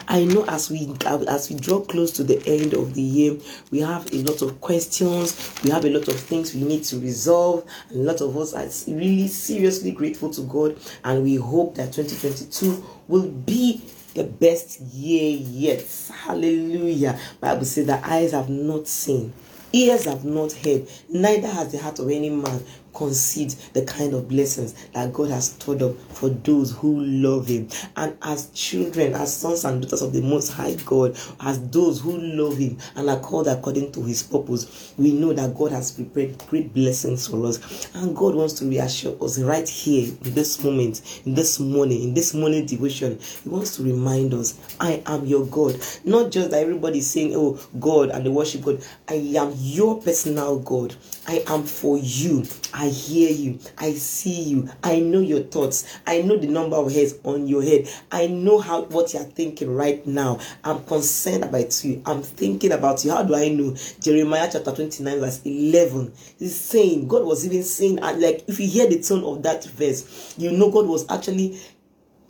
I 0.08 0.24
know 0.24 0.44
as 0.46 0.70
we 0.70 0.92
as 1.06 1.50
we 1.50 1.56
draw 1.56 1.80
close 1.80 2.10
to 2.12 2.24
the 2.24 2.42
end 2.46 2.74
of 2.74 2.94
the 2.94 3.02
year, 3.02 3.38
we 3.70 3.80
have 3.80 4.12
a 4.12 4.22
lot 4.22 4.42
of 4.42 4.60
questions, 4.60 5.60
we 5.62 5.70
have 5.70 5.84
a 5.84 5.90
lot 5.90 6.08
of 6.08 6.18
things 6.18 6.54
we 6.54 6.62
need 6.62 6.84
to 6.84 6.98
resolve. 6.98 7.64
A 7.92 7.96
lot 7.96 8.20
of 8.20 8.36
us 8.36 8.54
are 8.54 8.92
really 8.92 9.28
seriously 9.28 9.92
grateful 9.92 10.30
to 10.30 10.42
God, 10.42 10.76
and 11.04 11.22
we 11.22 11.36
hope 11.36 11.74
that 11.76 11.92
2022 11.92 12.84
will 13.08 13.28
be 13.28 13.82
the 14.14 14.24
best 14.24 14.80
year 14.80 15.38
yet. 15.38 15.86
Hallelujah. 16.12 17.18
Bible 17.40 17.64
says 17.64 17.86
that 17.86 18.04
eyes 18.04 18.32
have 18.32 18.48
not 18.48 18.88
seen, 18.88 19.32
ears 19.72 20.04
have 20.06 20.24
not 20.24 20.52
heard, 20.52 20.88
neither 21.08 21.48
has 21.48 21.72
the 21.72 21.78
heart 21.78 21.98
of 21.98 22.10
any 22.10 22.30
man 22.30 22.62
concede 22.94 23.54
the 23.72 23.84
kind 23.84 24.14
of 24.14 24.28
blessings 24.28 24.74
that 24.92 25.12
God 25.12 25.30
has 25.30 25.52
stored 25.52 25.82
up 25.82 25.96
for 26.12 26.28
those 26.28 26.72
who 26.72 27.00
love 27.00 27.48
Him. 27.48 27.68
And 27.96 28.16
as 28.22 28.50
children, 28.50 29.14
as 29.14 29.36
sons 29.36 29.64
and 29.64 29.82
daughters 29.82 30.02
of 30.02 30.12
the 30.12 30.22
Most 30.22 30.52
High 30.52 30.74
God, 30.84 31.16
as 31.40 31.60
those 31.70 32.00
who 32.00 32.16
love 32.18 32.58
Him 32.58 32.78
and 32.96 33.08
are 33.08 33.20
called 33.20 33.48
according 33.48 33.92
to 33.92 34.02
His 34.02 34.22
purpose, 34.22 34.94
we 34.96 35.12
know 35.12 35.32
that 35.32 35.54
God 35.54 35.72
has 35.72 35.92
prepared 35.92 36.38
great 36.48 36.72
blessings 36.74 37.26
for 37.26 37.46
us. 37.46 37.88
And 37.94 38.16
God 38.16 38.34
wants 38.34 38.54
to 38.54 38.66
reassure 38.66 39.16
us 39.22 39.38
right 39.38 39.68
here 39.68 40.12
in 40.24 40.34
this 40.34 40.62
moment, 40.62 41.22
in 41.26 41.34
this 41.34 41.60
morning, 41.60 42.02
in 42.02 42.14
this 42.14 42.34
morning 42.34 42.66
devotion. 42.66 43.18
He 43.42 43.48
wants 43.48 43.76
to 43.76 43.82
remind 43.82 44.34
us, 44.34 44.58
I 44.80 45.02
am 45.06 45.26
your 45.26 45.46
God. 45.46 45.80
Not 46.04 46.30
just 46.30 46.50
that 46.50 46.62
everybody 46.62 47.00
saying, 47.00 47.34
Oh, 47.34 47.60
God, 47.78 48.10
and 48.10 48.24
they 48.24 48.30
worship 48.30 48.62
God. 48.62 48.84
I 49.08 49.14
am 49.36 49.52
your 49.56 50.00
personal 50.00 50.58
God. 50.58 50.94
I 51.26 51.44
am 51.46 51.64
for 51.64 51.98
you. 51.98 52.44
Hear 52.88 53.30
you. 53.30 53.58
I 53.78 53.92
see 53.92 54.42
you. 54.42 54.68
I 54.82 55.00
know 55.00 55.20
your 55.20 55.40
thoughts. 55.40 55.98
I 56.06 56.22
know 56.22 56.36
the 56.36 56.46
number 56.46 56.76
of 56.76 56.92
hairs 56.92 57.14
on 57.24 57.46
your 57.46 57.62
head. 57.62 57.88
I 58.10 58.26
know 58.26 58.58
how 58.58 58.82
what 58.84 59.14
you're 59.14 59.22
thinking 59.22 59.74
right 59.74 60.04
now. 60.06 60.38
I'm 60.64 60.84
concerned 60.84 61.44
about 61.44 61.84
you. 61.84 62.02
I'm 62.06 62.22
thinking 62.22 62.72
about 62.72 63.04
you. 63.04 63.10
How 63.10 63.22
do 63.22 63.34
I 63.34 63.48
know? 63.48 63.76
Jeremiah 64.00 64.48
chapter 64.52 64.72
29, 64.72 65.20
verse 65.20 65.40
11 65.44 66.12
is 66.38 66.58
saying, 66.58 67.08
God 67.08 67.24
was 67.24 67.44
even 67.46 67.62
saying, 67.62 68.02
uh, 68.02 68.14
like, 68.16 68.44
if 68.48 68.58
you 68.60 68.66
hear 68.66 68.88
the 68.88 69.02
tone 69.02 69.24
of 69.24 69.42
that 69.42 69.64
verse, 69.64 70.34
you 70.38 70.52
know 70.52 70.70
God 70.70 70.86
was 70.86 71.10
actually 71.10 71.58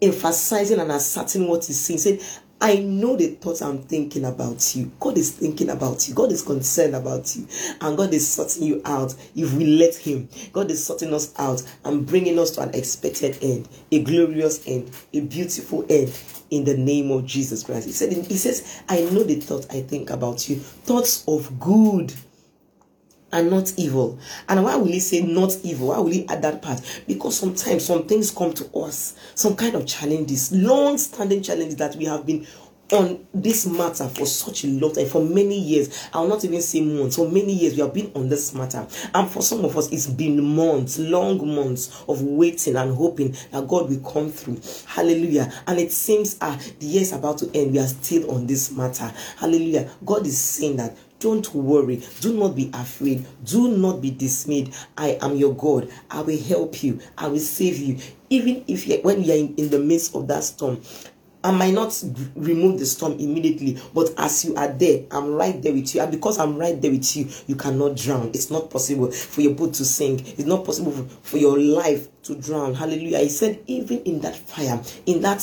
emphasizing 0.03 0.81
and 0.81 0.91
asserting 0.93 1.47
what 1.47 1.65
he's 1.65 1.79
saying. 1.79 1.99
He 1.99 2.03
said, 2.03 2.43
I 2.63 2.77
know 2.77 3.17
the 3.17 3.29
thoughts 3.29 3.63
I'm 3.63 3.83
thinking 3.83 4.27
about 4.27 4.77
you. 4.77 4.93
God 5.01 5.17
is 5.17 5.33
thinking 5.33 5.71
about 5.71 6.07
you. 6.09 6.15
God 6.15 6.31
is 6.31 6.43
concerned 6.43 6.95
about 6.95 7.35
you. 7.35 7.47
And 7.81 7.97
God 7.97 8.13
is 8.13 8.29
sorting 8.29 8.65
you 8.65 8.83
out 8.85 9.15
if 9.35 9.55
we 9.55 9.65
let 9.65 9.95
Him. 9.95 10.29
God 10.53 10.71
is 10.71 10.85
sorting 10.85 11.15
us 11.15 11.33
out 11.39 11.63
and 11.85 12.07
bringing 12.07 12.39
us 12.39 12.51
to 12.53 12.61
an 12.63 12.75
expected 12.75 13.39
end, 13.41 13.69
a 13.91 14.03
glorious 14.03 14.63
end, 14.67 14.91
a 15.15 15.21
beautiful 15.21 15.87
end 15.89 16.13
in 16.51 16.65
the 16.65 16.77
name 16.77 17.11
of 17.11 17.25
Jesus 17.25 17.63
Christ. 17.63 17.87
He 17.87 17.93
said, 17.93 18.13
He 18.13 18.37
says, 18.37 18.83
I 18.89 19.01
know 19.05 19.23
the 19.23 19.37
thoughts 19.37 19.67
I 19.71 19.81
think 19.81 20.11
about 20.11 20.49
you, 20.49 20.57
thoughts 20.57 21.25
of 21.27 21.59
good 21.59 22.13
and 23.33 23.51
not 23.51 23.73
evil. 23.77 24.19
And 24.49 24.63
why 24.65 24.77
will 24.77 24.87
he 24.87 25.01
say 25.01 25.21
not 25.23 25.57
evil? 25.63 25.89
Why 25.89 25.99
will 25.99 26.11
he 26.11 26.27
add 26.29 26.43
that 26.43 26.63
part? 26.63 26.81
Because 27.07 27.39
sometimes 27.39 27.85
some 27.85 28.07
things 28.07 28.31
come 28.31 28.53
to 28.55 28.67
us, 28.77 29.15
some 29.35 29.57
kind 29.57 29.75
of 29.75 29.87
challenges, 29.87 30.53
long 30.53 30.99
standing 30.99 31.43
challenges 31.43 31.77
that 31.77 31.97
we 31.97 32.05
have 32.07 32.27
been 32.27 32.47
on 32.93 33.25
this 33.33 33.67
matter 33.67 34.09
for 34.09 34.27
such 34.27 34.65
a 34.65 34.67
long 34.67 34.93
time, 34.93 35.07
for 35.07 35.25
many 35.25 35.59
years. 35.59 36.09
I'll 36.13 36.27
not 36.29 36.45
even 36.45 36.61
say 36.61 36.81
months, 36.81 37.17
for 37.17 37.29
many 37.29 37.53
years 37.53 37.75
we 37.75 37.81
have 37.81 37.95
been 37.95 38.11
on 38.15 38.29
this 38.29 38.55
matter. 38.55 38.87
And 39.15 39.31
for 39.31 39.43
some 39.43 39.65
of 39.65 39.77
us, 39.77 39.91
it's 39.93 40.07
been 40.07 40.43
months, 40.43 40.99
long 40.99 41.55
months 41.55 42.03
of 42.09 42.23
waiting 42.23 42.77
and 42.77 42.95
hoping 42.95 43.37
that 43.53 43.69
God 43.69 43.89
will 43.89 44.01
come 44.01 44.31
through. 44.31 44.61
Hallelujah. 44.87 45.53
And 45.67 45.79
it 45.79 45.93
seems 45.93 46.37
ah, 46.41 46.59
the 46.79 46.87
year 46.87 47.03
is 47.03 47.13
about 47.13 47.39
to 47.39 47.51
end. 47.55 47.73
We 47.73 47.79
are 47.79 47.87
still 47.87 48.31
on 48.31 48.47
this 48.47 48.71
matter. 48.73 49.13
Hallelujah. 49.37 49.91
God 50.05 50.27
is 50.27 50.39
saying 50.39 50.77
that 50.77 50.97
don't 51.21 51.55
worry. 51.55 52.03
Do 52.21 52.37
not 52.37 52.57
be 52.57 52.71
afraid. 52.75 53.25
Do 53.45 53.77
not 53.77 54.01
be 54.01 54.11
dismayed. 54.11 54.75
I 54.97 55.19
am 55.21 55.37
your 55.37 55.55
God. 55.55 55.91
I 56.11 56.23
will 56.23 56.41
help 56.43 56.83
you. 56.83 56.99
I 57.17 57.29
will 57.29 57.39
save 57.39 57.79
you. 57.79 57.99
Even 58.31 58.65
if 58.67 58.87
you 58.89 58.99
when 59.03 59.23
you 59.23 59.33
are 59.33 59.37
in, 59.37 59.55
in 59.57 59.71
the 59.71 59.79
midst 59.79 60.15
of 60.17 60.27
that 60.29 60.43
storm, 60.43 60.81
I 61.43 61.53
might 61.53 61.73
not 61.73 62.03
remove 62.35 62.79
the 62.79 62.85
storm 62.85 63.15
immediately, 63.19 63.81
but 63.95 64.11
as 64.19 64.45
you 64.45 64.55
are 64.57 64.69
there, 64.69 65.05
I'm 65.11 65.33
right 65.35 65.61
there 65.63 65.73
with 65.73 65.95
you. 65.95 66.03
And 66.03 66.11
because 66.11 66.39
I'm 66.39 66.59
right 66.59 66.81
there 66.81 66.91
with 66.91 67.17
you, 67.17 67.29
you 67.47 67.57
cannot 67.57 67.97
drown. 67.97 68.29
It's 68.35 68.51
not 68.51 68.71
possible 68.71 69.11
for 69.11 69.41
your 69.41 69.55
boat 69.55 69.73
to 69.75 69.85
sink. 69.87 70.39
It's 70.39 70.45
not 70.45 70.67
possible 70.67 70.93
for, 71.23 71.39
your 71.39 71.59
life 71.59 72.09
to 72.25 72.35
drown. 72.35 72.75
Hallelujah. 72.75 73.21
He 73.21 73.31
said, 73.31 73.61
even 73.67 74.03
in 74.03 74.21
that 74.21 74.37
fire, 74.37 74.83
in 75.07 75.23
that 75.23 75.41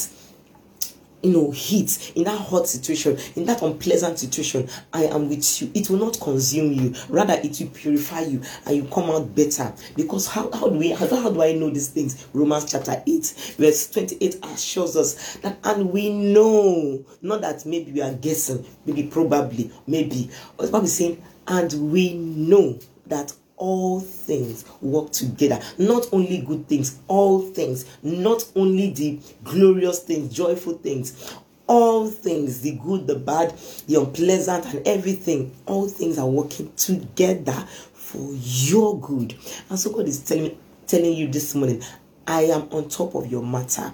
you 1.24 1.31
know, 1.31 1.51
heat, 1.51 2.13
in 2.15 2.25
that 2.25 2.38
hot 2.38 2.67
situation, 2.67 3.17
in 3.36 3.45
that 3.45 3.62
unpleasant 3.62 4.19
situation, 4.19 4.69
I 4.93 5.05
am 5.05 5.29
with 5.29 5.62
you. 5.62 5.71
It 5.74 5.89
will 5.89 5.97
not 6.00 6.19
consume 6.19 6.71
you. 6.71 6.93
Rather, 7.09 7.33
it 7.33 7.59
will 7.59 7.69
purify 7.69 8.21
you 8.21 8.41
and 8.65 8.75
you 8.75 8.83
come 8.86 9.09
out 9.09 9.33
better. 9.36 9.74
Because 9.95 10.27
how, 10.27 10.51
how 10.51 10.69
do 10.69 10.77
we 10.77 10.89
how, 10.91 11.07
how 11.07 11.29
do 11.29 11.41
I 11.41 11.53
know 11.53 11.69
these 11.69 11.89
things? 11.89 12.27
Romans 12.33 12.71
chapter 12.71 13.01
8, 13.05 13.55
verse 13.57 13.89
28 13.89 14.39
assures 14.43 14.95
us 14.95 15.36
that 15.38 15.57
and 15.63 15.91
we 15.91 16.09
know, 16.12 17.03
not 17.21 17.41
that 17.41 17.65
maybe 17.65 17.91
we 17.91 18.01
are 18.01 18.13
guessing, 18.13 18.65
maybe 18.86 19.03
probably, 19.03 19.71
maybe. 19.88 20.29
But 20.55 20.67
the 20.67 20.71
Bible 20.71 20.86
is 20.86 20.97
saying, 20.97 21.24
and 21.47 21.91
we 21.91 22.13
know 22.13 22.79
that 23.07 23.33
all 23.58 24.00
things 24.00 24.66
work 24.82 25.12
together. 25.12 25.60
Not 25.78 26.08
only 26.12 26.40
good 26.40 26.68
things, 26.68 27.00
all 27.08 27.42
things. 27.42 27.86
Not 28.04 28.46
only 28.56 28.92
the 28.92 29.20
glorious 29.44 30.00
things, 30.00 30.34
joyful 30.34 30.74
things. 30.74 31.36
All 31.68 32.08
things, 32.08 32.62
the 32.62 32.72
good, 32.84 33.08
the 33.08 33.16
bad, 33.16 33.54
the 33.88 34.00
unpleasant, 34.00 34.66
and 34.74 34.88
everything, 34.88 35.54
all 35.66 35.90
things 35.90 36.18
are 36.18 36.28
working 36.28 36.72
together 36.78 37.68
for 37.94 38.32
your 38.34 38.98
good. 39.02 39.36
And 39.70 39.78
so 39.78 39.92
God 39.92 40.08
is 40.08 40.24
telling, 40.24 40.58
telling 40.86 41.14
you 41.14 41.28
this 41.28 41.54
morning, 41.54 41.84
I 42.26 42.44
am 42.44 42.70
on 42.72 42.88
top 42.88 43.16
of 43.16 43.30
your 43.30 43.44
matter 43.44 43.92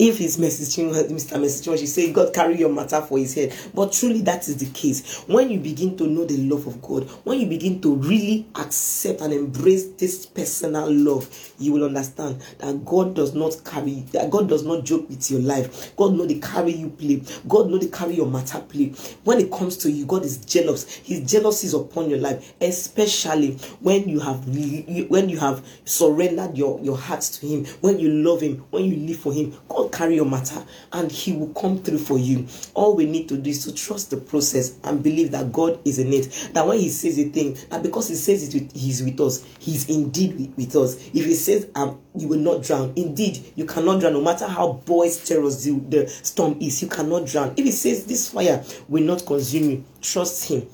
if 0.00 0.16
he's 0.16 0.38
messaging 0.38 0.90
Mr. 1.10 1.38
Messaging, 1.38 1.78
she 1.78 1.86
say 1.86 2.10
God 2.10 2.32
carry 2.32 2.58
your 2.58 2.72
matter 2.72 3.02
for 3.02 3.18
his 3.18 3.34
head. 3.34 3.54
But 3.74 3.92
truly 3.92 4.22
that 4.22 4.48
is 4.48 4.56
the 4.56 4.70
case. 4.70 5.24
When 5.28 5.50
you 5.50 5.60
begin 5.60 5.94
to 5.98 6.06
know 6.06 6.24
the 6.24 6.38
love 6.38 6.66
of 6.66 6.80
God, 6.80 7.04
when 7.24 7.38
you 7.38 7.46
begin 7.46 7.82
to 7.82 7.94
really 7.96 8.46
accept 8.54 9.20
and 9.20 9.34
embrace 9.34 9.90
this 9.98 10.24
personal 10.24 10.90
love, 10.90 11.28
you 11.58 11.72
will 11.72 11.84
understand 11.84 12.40
that 12.60 12.82
God 12.86 13.14
does 13.14 13.34
not 13.34 13.62
carry 13.62 14.00
that 14.12 14.30
God 14.30 14.48
does 14.48 14.64
not 14.64 14.84
joke 14.84 15.06
with 15.10 15.30
your 15.30 15.40
life. 15.40 15.94
God 15.96 16.14
know 16.14 16.24
the 16.24 16.40
carry 16.40 16.72
you 16.72 16.88
play. 16.88 17.22
God 17.46 17.68
know 17.68 17.76
the 17.76 17.88
carry 17.88 18.14
your 18.14 18.26
matter 18.26 18.60
play. 18.60 18.94
When 19.24 19.38
it 19.38 19.52
comes 19.52 19.76
to 19.78 19.90
you, 19.90 20.06
God 20.06 20.24
is 20.24 20.38
jealous. 20.38 20.90
His 20.94 21.30
jealousy 21.30 21.66
is 21.66 21.74
upon 21.74 22.08
your 22.08 22.20
life, 22.20 22.54
especially 22.62 23.52
when 23.80 24.08
you 24.08 24.20
have 24.20 24.46
when 25.10 25.28
you 25.28 25.38
have 25.38 25.62
surrendered 25.84 26.56
your, 26.56 26.80
your 26.80 26.96
heart 26.96 27.20
to 27.20 27.46
him, 27.46 27.66
when 27.82 27.98
you 27.98 28.08
love 28.10 28.40
him, 28.40 28.64
when 28.70 28.84
you 28.84 28.96
live 28.96 29.18
for 29.18 29.32
him. 29.34 29.54
God 29.68 29.89
carry 29.90 30.16
your 30.16 30.24
matter 30.24 30.64
and 30.92 31.10
he 31.10 31.32
will 31.32 31.52
come 31.54 31.78
through 31.82 31.98
for 31.98 32.18
you. 32.18 32.46
All 32.74 32.96
we 32.96 33.06
need 33.06 33.28
to 33.28 33.36
do 33.36 33.50
is 33.50 33.64
to 33.64 33.74
trust 33.74 34.10
the 34.10 34.16
process 34.16 34.78
and 34.84 35.02
believe 35.02 35.30
that 35.32 35.52
God 35.52 35.78
is 35.84 35.98
in 35.98 36.12
it. 36.12 36.50
That 36.52 36.66
when 36.66 36.78
he 36.78 36.88
says 36.88 37.18
a 37.18 37.24
thing, 37.24 37.56
that 37.70 37.82
because 37.82 38.08
he 38.08 38.14
says 38.14 38.48
it 38.48 38.54
with, 38.60 38.72
he's 38.74 39.02
with 39.02 39.20
us, 39.20 39.44
he's 39.58 39.88
indeed 39.88 40.38
with, 40.38 40.56
with 40.56 40.76
us. 40.76 40.96
If 41.08 41.24
he 41.24 41.34
says 41.34 41.68
um 41.74 42.00
you 42.14 42.28
will 42.28 42.38
not 42.38 42.62
drown, 42.62 42.92
indeed 42.96 43.52
you 43.56 43.64
cannot 43.64 44.00
drown 44.00 44.14
no 44.14 44.20
matter 44.20 44.46
how 44.46 44.74
boisterous 44.84 45.64
the, 45.64 45.78
the 45.88 46.08
storm 46.08 46.56
is, 46.60 46.82
you 46.82 46.88
cannot 46.88 47.26
drown. 47.26 47.54
If 47.56 47.64
he 47.64 47.72
says 47.72 48.06
this 48.06 48.30
fire 48.30 48.64
will 48.88 49.04
not 49.04 49.24
consume 49.26 49.70
you, 49.70 49.84
trust 50.00 50.48
him. 50.48 50.66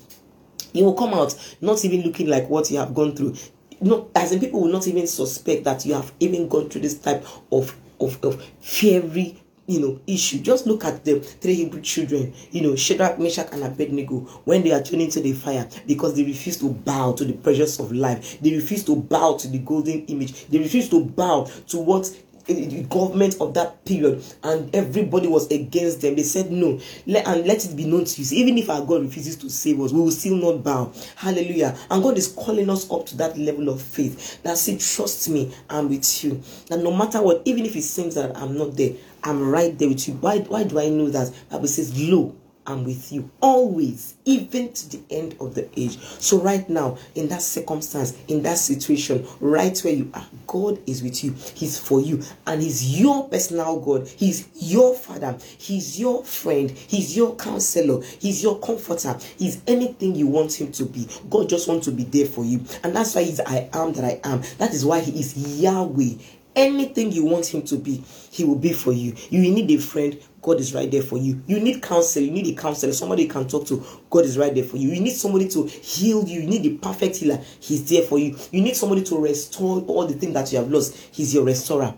You 0.73 0.85
will 0.85 0.93
come 0.93 1.13
out 1.13 1.35
not 1.61 1.83
even 1.85 2.01
looking 2.01 2.27
like 2.27 2.49
what 2.49 2.69
you 2.69 2.77
have 2.77 2.93
gone 2.93 3.15
through. 3.15 3.35
No, 3.79 4.09
as 4.15 4.31
in 4.31 4.39
people 4.39 4.61
will 4.61 4.71
not 4.71 4.87
even 4.87 5.05
suspect 5.07 5.63
that 5.65 5.85
you 5.85 5.93
have 5.93 6.11
even 6.19 6.47
gone 6.47 6.69
through 6.69 6.81
this 6.81 6.97
type 6.97 7.25
of 7.51 7.75
of, 7.99 8.23
of 8.23 8.43
fiery 8.61 9.41
you 9.67 9.81
know 9.81 9.99
issue. 10.07 10.39
Just 10.39 10.65
look 10.65 10.85
at 10.85 11.03
the 11.03 11.19
three 11.19 11.55
hebrew 11.55 11.81
children 11.81 12.33
you 12.51 12.61
know 12.61 12.75
shadrach 12.75 13.19
meshach 13.19 13.49
and 13.51 13.63
abednego 13.63 14.19
when 14.45 14.63
they 14.63 14.71
are 14.71 14.81
thrown 14.81 15.01
into 15.01 15.19
the 15.19 15.33
fire 15.33 15.67
because 15.85 16.15
they 16.15 16.23
refuse 16.23 16.57
to 16.59 16.69
bow 16.69 17.11
to 17.13 17.25
the 17.25 17.33
pressures 17.33 17.79
of 17.79 17.91
life. 17.91 18.39
They 18.39 18.55
refuse 18.55 18.83
to 18.85 18.95
bow 18.95 19.37
to 19.37 19.47
the 19.47 19.59
golden 19.59 20.05
image. 20.05 20.47
They 20.47 20.59
refuse 20.59 20.89
to 20.89 21.03
bow 21.03 21.49
to 21.67 21.77
what 21.79 22.09
the 22.47 22.83
government 22.83 23.35
of 23.41 23.53
that 23.53 23.83
period 23.85 24.23
and 24.43 24.73
everybody 24.75 25.27
was 25.27 25.49
against 25.51 26.01
them. 26.01 26.15
They 26.15 26.23
said 26.23 26.51
no 26.51 26.79
let, 27.05 27.27
and 27.27 27.45
let 27.45 27.65
it 27.65 27.75
be 27.75 27.85
known 27.85 28.05
to 28.05 28.21
you. 28.21 28.37
Even 28.37 28.57
if 28.57 28.69
our 28.69 28.85
god 28.85 29.01
refuses 29.03 29.35
to 29.37 29.49
save 29.49 29.79
us 29.81 29.91
we 29.91 30.01
will 30.01 30.11
still 30.11 30.35
not 30.35 30.63
bow. 30.63 30.91
Hallelujah. 31.15 31.77
And 31.89 32.01
god 32.03 32.17
is 32.17 32.27
calling 32.29 32.69
us 32.69 32.89
up 32.91 33.05
to 33.07 33.17
that 33.17 33.37
level 33.37 33.69
of 33.69 33.81
faith 33.81 34.41
that 34.43 34.57
say 34.57 34.77
trust 34.77 35.29
me 35.29 35.53
i'm 35.69 35.89
with 35.89 36.23
you. 36.23 36.41
That 36.69 36.79
no 36.79 36.91
matter 36.95 37.21
what 37.21 37.41
even 37.45 37.65
if 37.65 37.75
it 37.75 37.83
seems 37.83 38.15
that 38.15 38.35
i'm 38.37 38.57
not 38.57 38.75
there 38.75 38.93
i'm 39.23 39.47
right 39.49 39.77
there 39.77 39.89
with 39.89 40.07
you. 40.07 40.15
Why, 40.15 40.39
why 40.39 40.63
do 40.63 40.79
i 40.79 40.89
know 40.89 41.09
that? 41.09 41.31
Bible 41.49 41.67
says 41.67 41.97
lo 41.99 42.35
am 42.67 42.83
with 42.83 43.11
you 43.11 43.29
always, 43.41 44.15
even 44.25 44.71
to 44.73 44.89
the 44.89 45.01
end 45.09 45.35
of 45.39 45.55
the 45.55 45.67
age. 45.79 45.97
So, 45.99 46.39
right 46.39 46.67
now, 46.69 46.97
in 47.15 47.27
that 47.29 47.41
circumstance, 47.41 48.17
in 48.27 48.43
that 48.43 48.57
situation, 48.57 49.25
right 49.39 49.77
where 49.79 49.93
you 49.93 50.09
are, 50.13 50.25
God 50.45 50.79
is 50.85 51.01
with 51.01 51.23
you. 51.23 51.33
He's 51.53 51.79
for 51.79 52.01
you, 52.01 52.21
and 52.45 52.61
He's 52.61 52.99
your 52.99 53.27
personal 53.29 53.79
God. 53.79 54.07
He's 54.07 54.47
your 54.55 54.95
Father. 54.95 55.37
He's 55.57 55.99
your 55.99 56.23
friend. 56.23 56.69
He's 56.69 57.15
your 57.15 57.35
counselor. 57.35 58.01
He's 58.19 58.43
your 58.43 58.59
comforter. 58.59 59.17
He's 59.37 59.61
anything 59.67 60.15
you 60.15 60.27
want 60.27 60.59
Him 60.59 60.71
to 60.73 60.85
be. 60.85 61.07
God 61.29 61.49
just 61.49 61.67
wants 61.67 61.85
to 61.85 61.91
be 61.91 62.03
there 62.03 62.27
for 62.27 62.43
you, 62.45 62.63
and 62.83 62.95
that's 62.95 63.15
why 63.15 63.23
He's 63.23 63.39
I 63.39 63.69
am 63.73 63.93
that 63.93 64.03
I 64.05 64.19
am. 64.23 64.41
That 64.57 64.73
is 64.73 64.85
why 64.85 64.99
He 64.99 65.19
is 65.19 65.61
Yahweh 65.61 66.15
anything 66.57 67.11
you 67.11 67.23
want 67.23 67.45
him 67.45 67.61
to 67.61 67.77
be 67.77 68.03
he 68.31 68.43
will 68.43 68.55
be 68.55 68.73
for 68.73 68.91
you 68.91 69.13
you 69.29 69.39
need 69.39 69.69
a 69.69 69.77
friend 69.77 70.19
God 70.47 70.61
is 70.61 70.73
right 70.73 70.89
there 70.89 71.01
for 71.01 71.17
you. 71.17 71.43
You 71.45 71.59
need 71.59 71.83
counsel, 71.83 72.23
you 72.23 72.31
need 72.31 72.47
a 72.47 72.53
counselor, 72.53 72.93
somebody 72.93 73.23
you 73.23 73.27
can 73.27 73.49
talk 73.49 73.67
to. 73.67 73.85
God 74.09 74.23
is 74.23 74.37
right 74.37 74.55
there 74.55 74.63
for 74.63 74.77
you. 74.77 74.91
You 74.91 75.01
need 75.01 75.11
somebody 75.11 75.49
to 75.49 75.65
heal 75.65 76.23
you. 76.25 76.39
You 76.39 76.47
need 76.47 76.65
a 76.65 76.77
perfect 76.77 77.17
healer. 77.17 77.41
He's 77.59 77.89
there 77.89 78.03
for 78.03 78.17
you. 78.17 78.33
You 78.53 78.61
need 78.61 78.77
somebody 78.77 79.03
to 79.03 79.17
restore 79.17 79.81
all 79.81 80.07
the 80.07 80.13
things 80.13 80.33
that 80.35 80.49
you 80.53 80.59
have 80.59 80.71
lost. 80.71 80.95
He's 81.11 81.33
your 81.33 81.43
restorer 81.43 81.93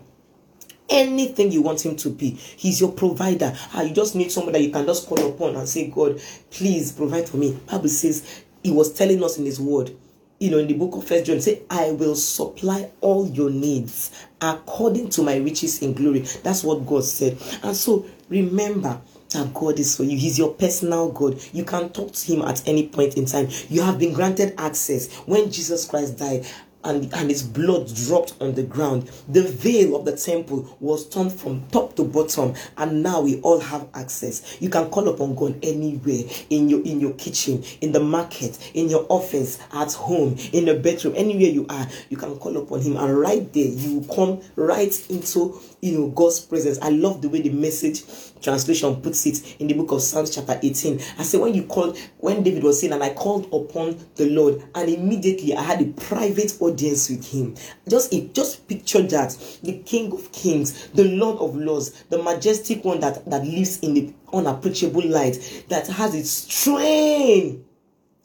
anything 0.88 1.52
you 1.52 1.62
want 1.62 1.86
him 1.86 1.94
to 1.94 2.10
be 2.10 2.30
he's 2.30 2.80
your 2.80 2.90
provider 2.90 3.56
ah, 3.74 3.82
you 3.82 3.94
just 3.94 4.16
need 4.16 4.32
somebody 4.32 4.58
that 4.58 4.64
you 4.64 4.72
can 4.72 4.84
just 4.84 5.06
call 5.06 5.24
upon 5.30 5.54
and 5.54 5.68
say 5.68 5.86
god 5.86 6.20
please 6.50 6.90
provide 6.90 7.28
for 7.28 7.36
me 7.36 7.56
bible 7.70 7.88
says 7.88 8.42
he 8.64 8.72
was 8.72 8.92
telling 8.92 9.22
us 9.22 9.38
in 9.38 9.44
his 9.44 9.60
word 9.60 9.96
you 10.40 10.50
know, 10.50 10.58
in 10.58 10.66
the 10.66 10.74
book 10.74 10.96
of 10.96 11.06
First 11.06 11.26
John, 11.26 11.40
say, 11.40 11.60
I 11.68 11.92
will 11.92 12.16
supply 12.16 12.90
all 13.02 13.28
your 13.28 13.50
needs 13.50 14.10
according 14.40 15.10
to 15.10 15.22
my 15.22 15.36
riches 15.36 15.82
in 15.82 15.92
glory. 15.92 16.20
That's 16.42 16.64
what 16.64 16.86
God 16.86 17.04
said. 17.04 17.36
And 17.62 17.76
so 17.76 18.06
remember 18.30 18.98
that 19.34 19.52
God 19.52 19.78
is 19.78 19.94
for 19.94 20.04
you. 20.04 20.16
He's 20.16 20.38
your 20.38 20.54
personal 20.54 21.12
God. 21.12 21.38
You 21.52 21.64
can 21.64 21.90
talk 21.90 22.12
to 22.12 22.32
him 22.32 22.42
at 22.42 22.66
any 22.66 22.88
point 22.88 23.18
in 23.18 23.26
time. 23.26 23.48
You 23.68 23.82
have 23.82 23.98
been 23.98 24.14
granted 24.14 24.54
access. 24.56 25.14
When 25.26 25.50
Jesus 25.50 25.84
Christ 25.84 26.18
died, 26.18 26.46
and, 26.84 27.12
and 27.14 27.30
his 27.30 27.42
blood 27.42 27.94
dropped 27.94 28.34
on 28.40 28.54
the 28.54 28.62
ground. 28.62 29.10
The 29.28 29.42
veil 29.42 29.96
of 29.96 30.04
the 30.04 30.16
temple 30.16 30.76
was 30.80 31.08
torn 31.08 31.30
from 31.30 31.66
top 31.68 31.96
to 31.96 32.04
bottom, 32.04 32.54
and 32.76 33.02
now 33.02 33.20
we 33.20 33.40
all 33.42 33.60
have 33.60 33.88
access. 33.94 34.60
You 34.60 34.70
can 34.70 34.90
call 34.90 35.08
upon 35.08 35.34
God 35.34 35.58
anywhere 35.62 36.22
in 36.48 36.68
your 36.68 36.82
in 36.82 37.00
your 37.00 37.12
kitchen, 37.14 37.62
in 37.80 37.92
the 37.92 38.00
market, 38.00 38.58
in 38.74 38.88
your 38.88 39.06
office, 39.08 39.58
at 39.72 39.92
home, 39.92 40.36
in 40.52 40.64
the 40.66 40.74
bedroom, 40.74 41.14
anywhere 41.16 41.50
you 41.50 41.66
are. 41.68 41.86
You 42.08 42.16
can 42.16 42.36
call 42.38 42.56
upon 42.56 42.80
Him, 42.80 42.96
and 42.96 43.18
right 43.18 43.52
there 43.52 43.68
you 43.68 43.98
will 44.00 44.14
come 44.14 44.40
right 44.56 45.10
into 45.10 45.60
you 45.80 45.98
know 45.98 46.08
God's 46.08 46.40
presence. 46.40 46.78
I 46.80 46.90
love 46.90 47.22
the 47.22 47.28
way 47.28 47.42
the 47.42 47.50
message 47.50 48.02
translation 48.40 49.00
puts 49.00 49.26
it 49.26 49.60
in 49.60 49.66
the 49.66 49.74
book 49.74 49.92
of 49.92 50.02
Psalms 50.02 50.34
chapter 50.34 50.58
18. 50.62 51.00
I 51.18 51.22
said 51.22 51.40
when 51.40 51.54
you 51.54 51.64
called 51.64 51.98
when 52.18 52.42
David 52.42 52.62
was 52.62 52.80
saying 52.80 52.92
and 52.92 53.02
I 53.02 53.14
called 53.14 53.46
upon 53.52 53.98
the 54.16 54.30
Lord 54.30 54.62
and 54.74 54.88
immediately 54.88 55.54
I 55.54 55.62
had 55.62 55.82
a 55.82 55.86
private 55.86 56.56
audience 56.60 57.10
with 57.10 57.30
him. 57.30 57.54
Just 57.88 58.12
it, 58.12 58.34
just 58.34 58.66
picture 58.68 59.02
that 59.02 59.36
the 59.62 59.78
King 59.78 60.12
of 60.12 60.30
Kings, 60.32 60.88
the 60.88 61.04
Lord 61.04 61.38
of 61.38 61.56
Lords, 61.56 62.04
the 62.10 62.22
majestic 62.22 62.84
one 62.84 63.00
that 63.00 63.28
that 63.30 63.44
lives 63.44 63.80
in 63.80 63.94
the 63.94 64.12
unapproachable 64.32 65.06
light 65.06 65.64
that 65.68 65.86
has 65.88 66.14
its 66.14 66.30
strength 66.30 67.64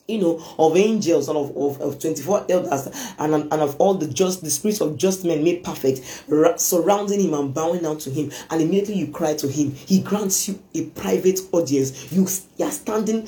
you 0.07 0.19
know, 0.19 0.43
of 0.59 0.77
angels 0.77 1.27
and 1.29 1.37
of, 1.37 1.55
of, 1.57 1.81
of 1.81 1.99
24 1.99 2.45
elders 2.49 2.87
and, 3.17 3.33
and 3.33 3.53
of 3.53 3.75
all 3.79 3.95
the 3.95 4.07
just, 4.07 4.43
the 4.43 4.49
spirits 4.49 4.81
of 4.81 4.97
just 4.97 5.25
men 5.25 5.43
made 5.43 5.63
perfect, 5.63 6.01
surrounding 6.59 7.19
him 7.19 7.33
and 7.33 7.53
bowing 7.53 7.81
down 7.81 7.97
to 7.97 8.09
him. 8.11 8.31
And 8.49 8.61
immediately 8.61 8.95
you 8.95 9.07
cry 9.07 9.33
to 9.35 9.47
him, 9.47 9.71
he 9.71 10.01
grants 10.01 10.47
you 10.47 10.61
a 10.75 10.85
private 10.87 11.39
audience. 11.51 12.11
You, 12.11 12.27
you 12.57 12.65
are 12.65 12.71
standing 12.71 13.27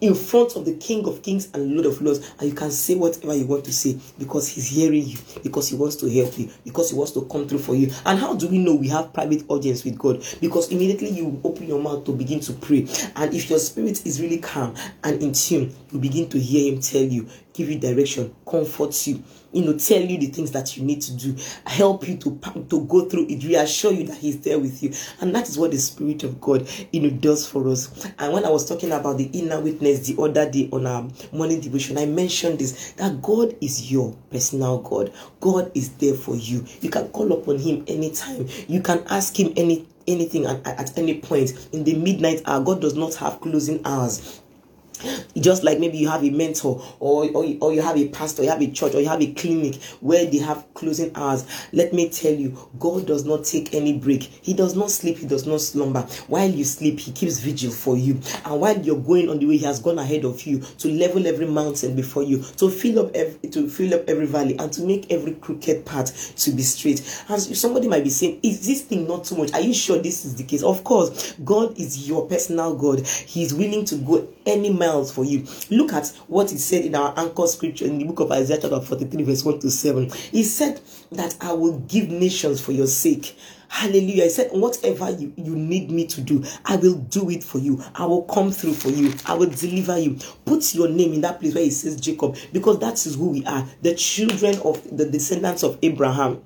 in 0.00 0.14
front 0.14 0.56
of 0.56 0.64
the 0.64 0.74
King 0.74 1.06
of 1.06 1.22
Kings 1.22 1.48
and 1.54 1.72
Lord 1.72 1.86
of 1.86 2.02
Lords, 2.02 2.34
and 2.38 2.48
you 2.48 2.54
can 2.54 2.70
say 2.70 2.94
whatever 2.94 3.34
you 3.34 3.46
want 3.46 3.64
to 3.64 3.72
say 3.72 3.98
because 4.18 4.48
He's 4.48 4.68
hearing 4.68 5.06
you, 5.06 5.18
because 5.42 5.68
He 5.68 5.76
wants 5.76 5.96
to 5.96 6.10
help 6.10 6.38
you, 6.38 6.50
because 6.64 6.90
He 6.90 6.96
wants 6.96 7.12
to 7.12 7.22
come 7.22 7.48
through 7.48 7.60
for 7.60 7.74
you. 7.74 7.90
And 8.04 8.18
how 8.18 8.34
do 8.34 8.48
we 8.48 8.58
know 8.58 8.74
we 8.74 8.88
have 8.88 9.12
private 9.12 9.44
audience 9.48 9.84
with 9.84 9.98
God? 9.98 10.22
Because 10.40 10.70
immediately 10.70 11.10
you 11.10 11.40
open 11.44 11.66
your 11.66 11.80
mouth 11.80 12.04
to 12.04 12.12
begin 12.12 12.40
to 12.40 12.52
pray, 12.52 12.86
and 13.16 13.32
if 13.32 13.48
your 13.48 13.58
spirit 13.58 14.04
is 14.06 14.20
really 14.20 14.38
calm 14.38 14.74
and 15.02 15.22
in 15.22 15.32
tune, 15.32 15.74
you 15.90 15.98
begin 15.98 16.28
to 16.28 16.38
hear 16.38 16.72
Him 16.72 16.80
tell 16.80 17.02
you, 17.02 17.28
give 17.54 17.70
you 17.70 17.78
direction, 17.78 18.34
comforts 18.46 19.08
you, 19.08 19.22
you 19.56 19.64
know, 19.64 19.72
tell 19.78 20.02
you 20.02 20.18
the 20.18 20.26
things 20.26 20.50
that 20.50 20.76
you 20.76 20.84
need 20.84 21.00
to 21.00 21.16
do, 21.16 21.34
help 21.66 22.06
you 22.06 22.18
to, 22.18 22.38
to 22.68 22.84
go 22.84 23.08
through 23.08 23.26
it, 23.30 23.42
reassure 23.42 23.90
you 23.90 24.04
that 24.04 24.18
He's 24.18 24.38
there 24.40 24.58
with 24.58 24.82
you. 24.82 24.92
And 25.22 25.34
that 25.34 25.48
is 25.48 25.56
what 25.58 25.70
the 25.70 25.78
Spirit 25.78 26.24
of 26.24 26.38
God, 26.42 26.68
you 26.92 27.00
know, 27.00 27.10
does 27.10 27.46
for 27.46 27.66
us. 27.68 28.06
And 28.18 28.34
when 28.34 28.44
I 28.44 28.50
was 28.50 28.68
talking 28.68 28.92
about 28.92 29.16
the 29.16 29.30
inner 29.32 29.58
witness 29.58 30.06
the 30.06 30.22
other 30.22 30.50
day 30.50 30.68
on 30.72 30.86
our 30.86 31.08
morning 31.32 31.60
devotion, 31.60 31.96
I 31.96 32.04
mentioned 32.04 32.58
this 32.58 32.92
that 32.92 33.22
God 33.22 33.56
is 33.62 33.90
your 33.90 34.14
personal 34.30 34.80
God. 34.80 35.10
God 35.40 35.72
is 35.74 35.88
there 35.94 36.14
for 36.14 36.36
you. 36.36 36.66
You 36.82 36.90
can 36.90 37.08
call 37.08 37.32
upon 37.32 37.58
Him 37.58 37.82
anytime. 37.88 38.46
You 38.68 38.82
can 38.82 39.04
ask 39.08 39.40
Him 39.40 39.54
any 39.56 39.86
anything 40.06 40.44
at, 40.44 40.64
at 40.66 40.96
any 40.98 41.18
point 41.18 41.68
in 41.72 41.82
the 41.82 41.94
midnight 41.94 42.42
hour. 42.44 42.62
God 42.62 42.82
does 42.82 42.94
not 42.94 43.14
have 43.14 43.40
closing 43.40 43.80
hours 43.86 44.42
just 45.38 45.64
like 45.64 45.78
maybe 45.78 45.98
you 45.98 46.08
have 46.08 46.24
a 46.24 46.30
mentor 46.30 46.82
or, 47.00 47.30
or, 47.30 47.44
or 47.60 47.72
you 47.72 47.82
have 47.82 47.96
a 47.96 48.08
pastor 48.08 48.42
you 48.42 48.50
have 48.50 48.62
a 48.62 48.70
church 48.70 48.94
or 48.94 49.00
you 49.00 49.08
have 49.08 49.20
a 49.22 49.32
clinic 49.34 49.82
where 50.00 50.26
they 50.26 50.38
have 50.38 50.66
closing 50.74 51.10
hours. 51.16 51.46
Let 51.72 51.92
me 51.92 52.08
tell 52.08 52.32
you 52.32 52.56
god 52.78 53.06
does 53.06 53.24
not 53.24 53.44
take 53.44 53.74
any 53.74 53.98
break. 53.98 54.22
He 54.22 54.54
does 54.54 54.76
not 54.76 54.90
sleep 54.90 55.18
he 55.18 55.26
does 55.26 55.46
not 55.46 55.60
slumber. 55.60 56.02
While 56.28 56.50
you 56.50 56.64
sleep 56.64 57.00
he 57.00 57.12
keeps 57.12 57.38
vigil 57.40 57.72
for 57.72 57.96
you. 57.96 58.20
And 58.44 58.60
while 58.60 58.78
you're 58.80 59.00
going 59.00 59.28
on 59.28 59.38
the 59.38 59.46
way 59.46 59.56
he 59.56 59.64
has 59.64 59.80
gone 59.80 59.98
ahead 59.98 60.24
of 60.24 60.42
you 60.46 60.60
to 60.60 60.88
level 60.88 61.26
every 61.26 61.46
mountain 61.46 61.96
before 61.96 62.22
you 62.22 62.42
to 62.58 62.70
fill 62.70 63.06
up 63.06 63.14
every 63.14 63.48
to 63.50 63.68
fill 63.68 63.94
up 63.94 64.08
every 64.08 64.26
valley 64.26 64.56
and 64.58 64.72
to 64.72 64.82
make 64.82 65.10
every 65.10 65.32
crooked 65.32 65.84
path 65.84 66.36
to 66.36 66.50
be 66.52 66.62
straight. 66.62 67.00
And 67.28 67.40
somebody 67.40 67.88
might 67.88 68.04
be 68.04 68.10
saying 68.10 68.40
is 68.42 68.66
this 68.66 68.82
thing 68.82 69.06
not 69.06 69.24
too 69.24 69.36
much? 69.36 69.52
Are 69.52 69.60
you 69.60 69.74
sure 69.74 69.98
this 69.98 70.24
is 70.24 70.36
the 70.36 70.44
case? 70.44 70.62
Of 70.62 70.84
course 70.84 71.34
god 71.44 71.78
is 71.78 72.08
your 72.08 72.26
personal 72.26 72.74
god. 72.74 73.06
He's 73.06 73.54
willing 73.54 73.84
to 73.86 73.96
go 73.96 74.28
any 74.44 74.70
for 75.12 75.24
you. 75.24 75.46
Look 75.70 75.92
at 75.92 76.08
what 76.28 76.50
he 76.50 76.58
said 76.58 76.84
in 76.84 76.94
our 76.94 77.12
anchor 77.16 77.46
scripture 77.46 77.84
in 77.84 77.98
the 77.98 78.04
book 78.04 78.20
of 78.20 78.32
Isaiah 78.32 78.58
chapter 78.60 78.80
43, 78.80 79.24
verse 79.24 79.44
1 79.44 79.60
to 79.60 79.70
7. 79.70 80.10
He 80.10 80.42
said 80.42 80.80
that 81.12 81.36
I 81.40 81.52
will 81.52 81.78
give 81.80 82.08
nations 82.08 82.60
for 82.60 82.72
your 82.72 82.86
sake. 82.86 83.36
Hallelujah. 83.68 84.24
He 84.24 84.30
said, 84.30 84.50
Whatever 84.52 85.10
you, 85.10 85.32
you 85.36 85.56
need 85.56 85.90
me 85.90 86.06
to 86.06 86.20
do, 86.20 86.44
I 86.64 86.76
will 86.76 86.94
do 86.94 87.30
it 87.30 87.42
for 87.42 87.58
you. 87.58 87.82
I 87.94 88.06
will 88.06 88.22
come 88.22 88.52
through 88.52 88.74
for 88.74 88.90
you. 88.90 89.12
I 89.26 89.34
will 89.34 89.50
deliver 89.50 89.98
you. 89.98 90.18
Put 90.44 90.74
your 90.74 90.88
name 90.88 91.12
in 91.14 91.20
that 91.22 91.40
place 91.40 91.54
where 91.54 91.64
he 91.64 91.70
says 91.70 92.00
Jacob, 92.00 92.36
because 92.52 92.78
that 92.78 93.04
is 93.04 93.16
who 93.16 93.30
we 93.30 93.44
are 93.44 93.66
the 93.82 93.94
children 93.94 94.58
of 94.60 94.82
the 94.96 95.04
descendants 95.08 95.62
of 95.62 95.78
Abraham. 95.82 96.42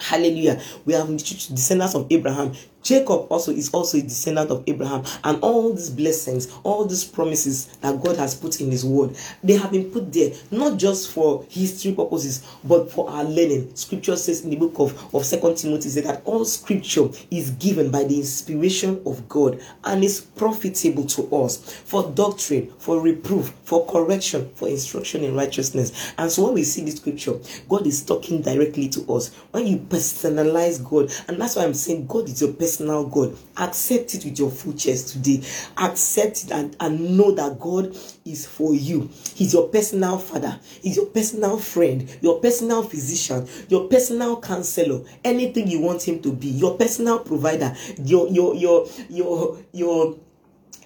Hallelujah. 0.00 0.60
We 0.84 0.94
are 0.94 1.06
descendants 1.06 1.94
of 1.94 2.06
Abraham. 2.10 2.54
Jacob 2.82 3.26
also 3.30 3.52
is 3.52 3.70
also 3.70 3.98
a 3.98 4.02
descendant 4.02 4.50
of 4.50 4.64
Abraham, 4.66 5.04
and 5.24 5.42
all 5.42 5.72
these 5.72 5.90
blessings, 5.90 6.48
all 6.62 6.84
these 6.84 7.04
promises 7.04 7.66
that 7.80 8.00
God 8.02 8.16
has 8.16 8.34
put 8.34 8.60
in 8.60 8.70
His 8.70 8.84
Word, 8.84 9.16
they 9.42 9.54
have 9.54 9.72
been 9.72 9.90
put 9.90 10.12
there 10.12 10.32
not 10.50 10.78
just 10.78 11.10
for 11.10 11.44
history 11.50 11.92
purposes, 11.92 12.46
but 12.64 12.90
for 12.90 13.10
our 13.10 13.24
learning. 13.24 13.74
Scripture 13.74 14.16
says 14.16 14.44
in 14.44 14.50
the 14.50 14.56
book 14.56 14.74
of, 14.78 15.14
of 15.14 15.24
Second 15.24 15.56
Timothy 15.56 16.00
that 16.00 16.22
all 16.24 16.44
Scripture 16.44 17.08
is 17.30 17.50
given 17.52 17.90
by 17.90 18.04
the 18.04 18.16
inspiration 18.16 19.02
of 19.04 19.28
God 19.28 19.60
and 19.84 20.04
is 20.04 20.20
profitable 20.20 21.04
to 21.06 21.34
us 21.34 21.56
for 21.84 22.10
doctrine, 22.12 22.70
for 22.78 23.00
reproof, 23.00 23.52
for 23.64 23.86
correction, 23.86 24.50
for 24.54 24.68
instruction 24.68 25.24
in 25.24 25.34
righteousness. 25.34 26.12
And 26.16 26.30
so 26.30 26.44
when 26.44 26.54
we 26.54 26.64
see 26.64 26.84
the 26.84 26.92
Scripture, 26.92 27.34
God 27.68 27.86
is 27.86 28.04
talking 28.04 28.40
directly 28.40 28.88
to 28.90 29.12
us. 29.12 29.34
When 29.50 29.66
you 29.66 29.78
personalize 29.78 30.88
God, 30.88 31.12
and 31.28 31.40
that's 31.40 31.56
why 31.56 31.64
I'm 31.64 31.74
saying 31.74 32.06
God 32.06 32.28
is 32.28 32.40
your 32.40 32.52
personal 32.52 32.67
personal 32.68 33.06
God. 33.06 33.34
Accept 33.56 34.14
it 34.14 34.24
with 34.26 34.38
your 34.38 34.50
full 34.50 34.74
chest 34.74 35.14
today. 35.14 35.42
Accept 35.78 36.44
it 36.44 36.50
and, 36.52 36.76
and 36.78 37.16
know 37.16 37.32
that 37.32 37.58
God 37.58 37.96
is 38.26 38.44
for 38.46 38.74
you. 38.74 39.08
He's 39.34 39.54
your 39.54 39.68
personal 39.68 40.18
father, 40.18 40.60
He's 40.82 40.96
your 40.96 41.06
personal 41.06 41.56
friend, 41.58 42.14
your 42.20 42.40
personal 42.40 42.82
physician, 42.82 43.48
your 43.70 43.88
personal 43.88 44.38
counselor. 44.40 45.02
Anything 45.24 45.68
you 45.68 45.80
want 45.80 46.06
Him 46.06 46.20
to 46.20 46.32
be, 46.32 46.48
your 46.48 46.76
personal 46.76 47.20
provider, 47.20 47.74
your 48.04 48.28
your 48.28 48.54
your 48.54 48.86
your 49.08 49.58
your 49.72 50.18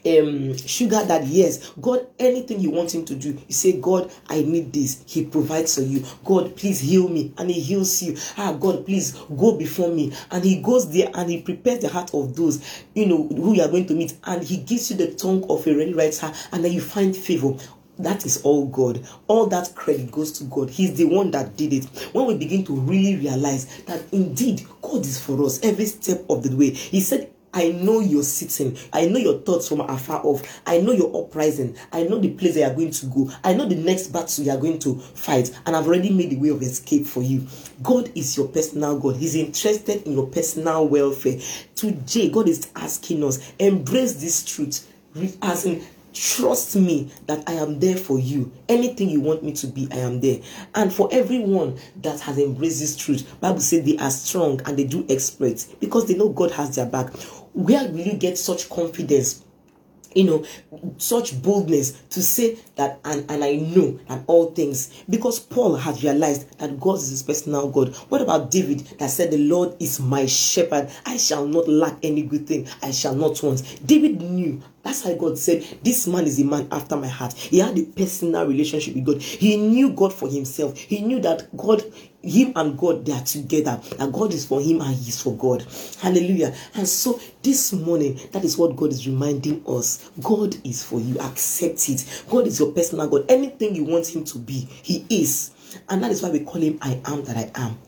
um 0.04 0.56
sugar 0.56 1.04
daddy 1.06 1.26
yes 1.26 1.72
god 1.80 2.06
anything 2.18 2.60
you 2.60 2.70
want 2.70 2.92
him 2.94 3.04
to 3.04 3.14
do 3.14 3.30
you 3.30 3.54
say 3.54 3.80
god 3.80 4.10
i 4.28 4.42
need 4.42 4.72
this. 4.72 5.02
He 5.06 5.24
provides 5.24 5.74
for 5.74 5.82
you. 5.82 6.04
God 6.24 6.56
please 6.56 6.80
heal 6.80 7.08
me. 7.08 7.32
And 7.38 7.50
he 7.50 7.60
heals 7.60 8.02
you. 8.02 8.16
Ah 8.36 8.52
god 8.52 8.84
please 8.86 9.12
go 9.36 9.56
before 9.56 9.88
me. 9.90 10.12
And 10.30 10.44
he 10.44 10.60
goes 10.60 10.90
there 10.92 11.10
and 11.14 11.30
he 11.30 11.42
prepares 11.42 11.80
the 11.80 11.88
heart 11.88 12.12
of 12.14 12.34
those 12.36 12.62
you 12.94 13.06
know 13.06 13.28
who 13.28 13.54
you 13.54 13.62
are 13.62 13.68
going 13.68 13.86
to 13.86 13.94
meet. 13.94 14.14
And 14.24 14.42
he 14.42 14.58
gives 14.58 14.90
you 14.90 14.96
the 14.96 15.14
tongue 15.14 15.44
of 15.48 15.66
a 15.66 15.74
ready 15.76 15.94
writer. 15.94 16.32
And 16.52 16.64
then 16.64 16.72
you 16.72 16.80
find 16.80 17.16
favor. 17.16 17.54
That 17.98 18.24
is 18.24 18.40
all 18.42 18.66
God. 18.66 19.06
All 19.28 19.46
that 19.46 19.74
credit 19.74 20.10
goes 20.10 20.32
to 20.38 20.44
God. 20.44 20.70
He's 20.70 20.94
the 20.94 21.04
one 21.04 21.30
that 21.32 21.56
did 21.56 21.72
it. 21.72 21.84
When 22.12 22.26
we 22.26 22.36
begin 22.36 22.64
to 22.64 22.74
really 22.74 23.16
realize 23.16 23.66
that 23.82 24.02
indeed 24.12 24.66
God 24.80 25.04
is 25.04 25.20
for 25.20 25.42
us 25.44 25.62
every 25.62 25.84
step 25.84 26.24
of 26.30 26.42
the 26.42 26.56
way, 26.56 26.70
He 26.70 27.00
said, 27.00 27.30
I 27.54 27.70
know 27.70 28.00
you're 28.00 28.22
sitting. 28.22 28.76
I 28.92 29.06
know 29.06 29.18
your 29.18 29.38
thoughts 29.40 29.68
from 29.68 29.80
afar 29.80 30.20
off. 30.24 30.62
I 30.66 30.78
know 30.78 30.92
your 30.92 31.24
uprising. 31.24 31.76
I 31.92 32.04
know 32.04 32.18
the 32.18 32.30
place 32.30 32.56
you 32.56 32.64
are 32.64 32.74
going 32.74 32.90
to 32.92 33.06
go. 33.06 33.30
I 33.44 33.52
know 33.54 33.66
the 33.66 33.76
next 33.76 34.08
battle 34.08 34.44
you 34.44 34.50
are 34.50 34.58
going 34.58 34.78
to 34.80 34.98
fight. 34.98 35.50
And 35.66 35.76
I've 35.76 35.86
already 35.86 36.10
made 36.10 36.30
the 36.30 36.36
way 36.36 36.48
of 36.48 36.62
escape 36.62 37.06
for 37.06 37.22
you. 37.22 37.46
God 37.82 38.10
is 38.14 38.36
your 38.36 38.48
personal 38.48 38.98
God. 38.98 39.16
He's 39.16 39.34
interested 39.34 40.02
in 40.06 40.12
your 40.12 40.26
personal 40.26 40.88
welfare. 40.88 41.38
Today, 41.74 42.30
God 42.30 42.48
is 42.48 42.70
asking 42.74 43.22
us, 43.24 43.52
embrace 43.58 44.14
this 44.14 44.44
truth. 44.44 44.88
As 45.42 45.66
in, 45.66 45.84
trust 46.14 46.76
me 46.76 47.10
that 47.26 47.42
I 47.48 47.52
am 47.54 47.80
there 47.80 47.96
for 47.96 48.18
you. 48.18 48.52
Anything 48.68 49.08
you 49.08 49.20
want 49.20 49.42
me 49.42 49.52
to 49.54 49.66
be, 49.66 49.88
I 49.90 49.98
am 49.98 50.20
there. 50.20 50.40
And 50.74 50.92
for 50.92 51.08
everyone 51.12 51.78
that 52.02 52.20
has 52.20 52.38
embraced 52.38 52.80
this 52.80 52.96
truth, 52.96 53.40
Bible 53.40 53.60
says 53.60 53.84
they 53.84 53.98
are 53.98 54.10
strong 54.10 54.60
and 54.66 54.78
they 54.78 54.84
do 54.84 55.04
exploits 55.08 55.64
because 55.64 56.06
they 56.06 56.14
know 56.14 56.28
God 56.30 56.50
has 56.52 56.76
their 56.76 56.86
back 56.86 57.12
where 57.54 57.86
will 57.88 58.00
you 58.00 58.14
get 58.14 58.38
such 58.38 58.68
confidence 58.68 59.44
you 60.14 60.24
know 60.24 60.44
such 60.98 61.40
boldness 61.42 61.92
to 62.10 62.22
say 62.22 62.58
that 62.76 63.00
and, 63.04 63.30
and 63.30 63.42
i 63.42 63.54
know 63.54 63.98
that 64.08 64.22
all 64.26 64.50
things 64.50 65.02
because 65.08 65.40
paul 65.40 65.74
has 65.76 66.02
realized 66.02 66.58
that 66.58 66.78
god 66.78 66.96
is 66.96 67.10
his 67.10 67.22
personal 67.22 67.68
god 67.70 67.94
what 68.08 68.20
about 68.20 68.50
david 68.50 68.80
that 68.98 69.10
said 69.10 69.30
the 69.30 69.38
lord 69.38 69.74
is 69.80 70.00
my 70.00 70.26
shepherd 70.26 70.90
i 71.06 71.16
shall 71.16 71.46
not 71.46 71.68
lack 71.68 71.96
any 72.02 72.22
good 72.22 72.46
thing 72.46 72.66
i 72.82 72.90
shall 72.90 73.14
not 73.14 73.42
want 73.42 73.62
david 73.86 74.20
knew 74.20 74.60
that's 74.82 75.04
why 75.04 75.14
God 75.14 75.38
said, 75.38 75.62
This 75.82 76.06
man 76.08 76.24
is 76.24 76.40
a 76.40 76.44
man 76.44 76.66
after 76.72 76.96
my 76.96 77.06
heart. 77.06 77.34
He 77.34 77.60
had 77.60 77.78
a 77.78 77.84
personal 77.84 78.46
relationship 78.46 78.94
with 78.96 79.04
God. 79.04 79.22
He 79.22 79.56
knew 79.56 79.90
God 79.90 80.12
for 80.12 80.28
himself. 80.28 80.76
He 80.76 81.02
knew 81.02 81.20
that 81.20 81.56
God, 81.56 81.84
him 82.22 82.52
and 82.56 82.78
God, 82.78 83.04
they 83.04 83.12
are 83.12 83.22
together. 83.22 83.80
And 83.98 84.12
God 84.12 84.32
is 84.32 84.46
for 84.46 84.60
him 84.60 84.80
and 84.80 84.94
he 84.94 85.08
is 85.08 85.20
for 85.22 85.36
God. 85.36 85.66
Hallelujah. 86.00 86.54
And 86.74 86.86
so 86.88 87.20
this 87.42 87.72
morning, 87.72 88.18
that 88.32 88.44
is 88.44 88.56
what 88.56 88.76
God 88.76 88.90
is 88.90 89.06
reminding 89.06 89.64
us. 89.66 90.10
God 90.22 90.56
is 90.64 90.84
for 90.84 91.00
you. 91.00 91.18
Accept 91.20 91.88
it. 91.88 92.24
God 92.28 92.46
is 92.46 92.58
your 92.58 92.72
personal 92.72 93.08
God. 93.08 93.24
Anything 93.28 93.74
you 93.74 93.84
want 93.84 94.06
him 94.14 94.24
to 94.24 94.38
be, 94.38 94.68
he 94.82 95.04
is. 95.10 95.50
And 95.88 96.02
that 96.02 96.10
is 96.10 96.22
why 96.22 96.30
we 96.30 96.40
call 96.40 96.60
him 96.60 96.78
I 96.80 97.00
am 97.06 97.24
that 97.24 97.36
I 97.36 97.50
am. 97.60 97.78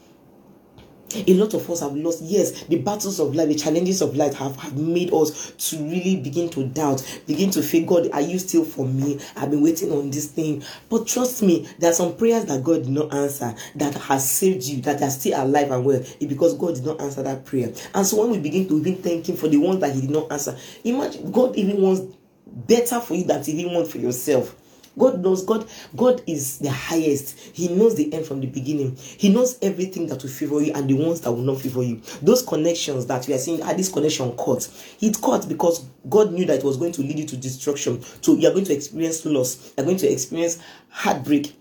A 1.14 1.34
lot 1.34 1.54
of 1.54 1.68
us 1.70 1.80
have 1.80 1.94
lost. 1.94 2.22
Yes, 2.22 2.64
the 2.64 2.76
battles 2.78 3.20
of 3.20 3.34
life, 3.34 3.48
the 3.48 3.54
challenges 3.54 4.02
of 4.02 4.16
life 4.16 4.34
have, 4.34 4.56
have 4.56 4.76
made 4.76 5.12
us 5.12 5.52
to 5.70 5.76
really 5.78 6.16
begin 6.16 6.48
to 6.50 6.66
doubt, 6.66 7.04
begin 7.26 7.50
to 7.52 7.62
feel, 7.62 7.86
God, 7.86 8.10
are 8.12 8.20
you 8.20 8.38
still 8.38 8.64
for 8.64 8.86
me? 8.86 9.20
I've 9.36 9.50
been 9.50 9.62
waiting 9.62 9.92
on 9.92 10.10
this 10.10 10.26
thing. 10.26 10.64
But 10.88 11.06
trust 11.06 11.42
me, 11.42 11.68
there 11.78 11.90
are 11.90 11.94
some 11.94 12.16
prayers 12.16 12.46
that 12.46 12.64
God 12.64 12.84
did 12.84 12.92
not 12.92 13.14
answer 13.14 13.54
that 13.76 13.94
has 13.94 14.28
saved 14.28 14.64
you, 14.64 14.80
that 14.82 15.02
are 15.02 15.10
still 15.10 15.42
alive 15.42 15.70
and 15.70 15.84
well. 15.84 16.00
It's 16.00 16.24
because 16.24 16.54
God 16.54 16.74
did 16.74 16.84
not 16.84 17.00
answer 17.00 17.22
that 17.22 17.44
prayer. 17.44 17.72
And 17.94 18.06
so 18.06 18.20
when 18.20 18.30
we 18.30 18.38
begin 18.38 18.66
to 18.68 18.78
even 18.78 18.96
thank 18.96 19.28
Him 19.28 19.36
for 19.36 19.48
the 19.48 19.58
ones 19.58 19.80
that 19.80 19.94
He 19.94 20.00
did 20.00 20.10
not 20.10 20.32
answer, 20.32 20.56
imagine 20.82 21.30
God 21.30 21.54
even 21.56 21.80
wants 21.80 22.02
better 22.46 23.00
for 23.00 23.14
you 23.14 23.24
than 23.24 23.42
He 23.44 23.52
even 23.52 23.74
wants 23.74 23.92
for 23.92 23.98
yourself. 23.98 24.56
God 24.98 25.20
knows 25.20 25.44
God 25.44 25.68
God 25.96 26.22
is 26.26 26.58
the 26.58 26.70
highest. 26.70 27.38
He 27.38 27.68
knows 27.68 27.94
the 27.94 28.12
end 28.12 28.26
from 28.26 28.40
the 28.40 28.46
beginning. 28.46 28.96
He 28.96 29.28
knows 29.28 29.58
everything 29.62 30.06
that 30.08 30.22
will 30.22 30.30
favor 30.30 30.60
you 30.60 30.72
and 30.74 30.88
the 30.88 30.94
ones 30.94 31.20
that 31.22 31.32
will 31.32 31.42
not 31.42 31.60
favor 31.60 31.82
you. 31.82 32.00
Those 32.22 32.42
connections 32.42 33.06
that 33.06 33.26
we 33.26 33.34
are 33.34 33.38
seeing, 33.38 33.62
ah, 33.62 33.72
this 33.72 33.90
connection 33.90 34.32
caught. 34.32 34.68
It 35.00 35.20
caught 35.20 35.48
because 35.48 35.86
God 36.08 36.32
knew 36.32 36.44
that 36.46 36.58
it 36.58 36.64
was 36.64 36.76
going 36.76 36.92
to 36.92 37.02
lead 37.02 37.18
you 37.18 37.26
to 37.26 37.36
destruction. 37.36 38.02
So 38.20 38.34
you 38.34 38.48
are 38.48 38.52
going 38.52 38.64
to 38.66 38.74
experience 38.74 39.24
loss. 39.24 39.72
You 39.76 39.82
are 39.82 39.86
going 39.86 39.98
to 39.98 40.10
experience 40.10 40.60
heartbreak 40.90 41.54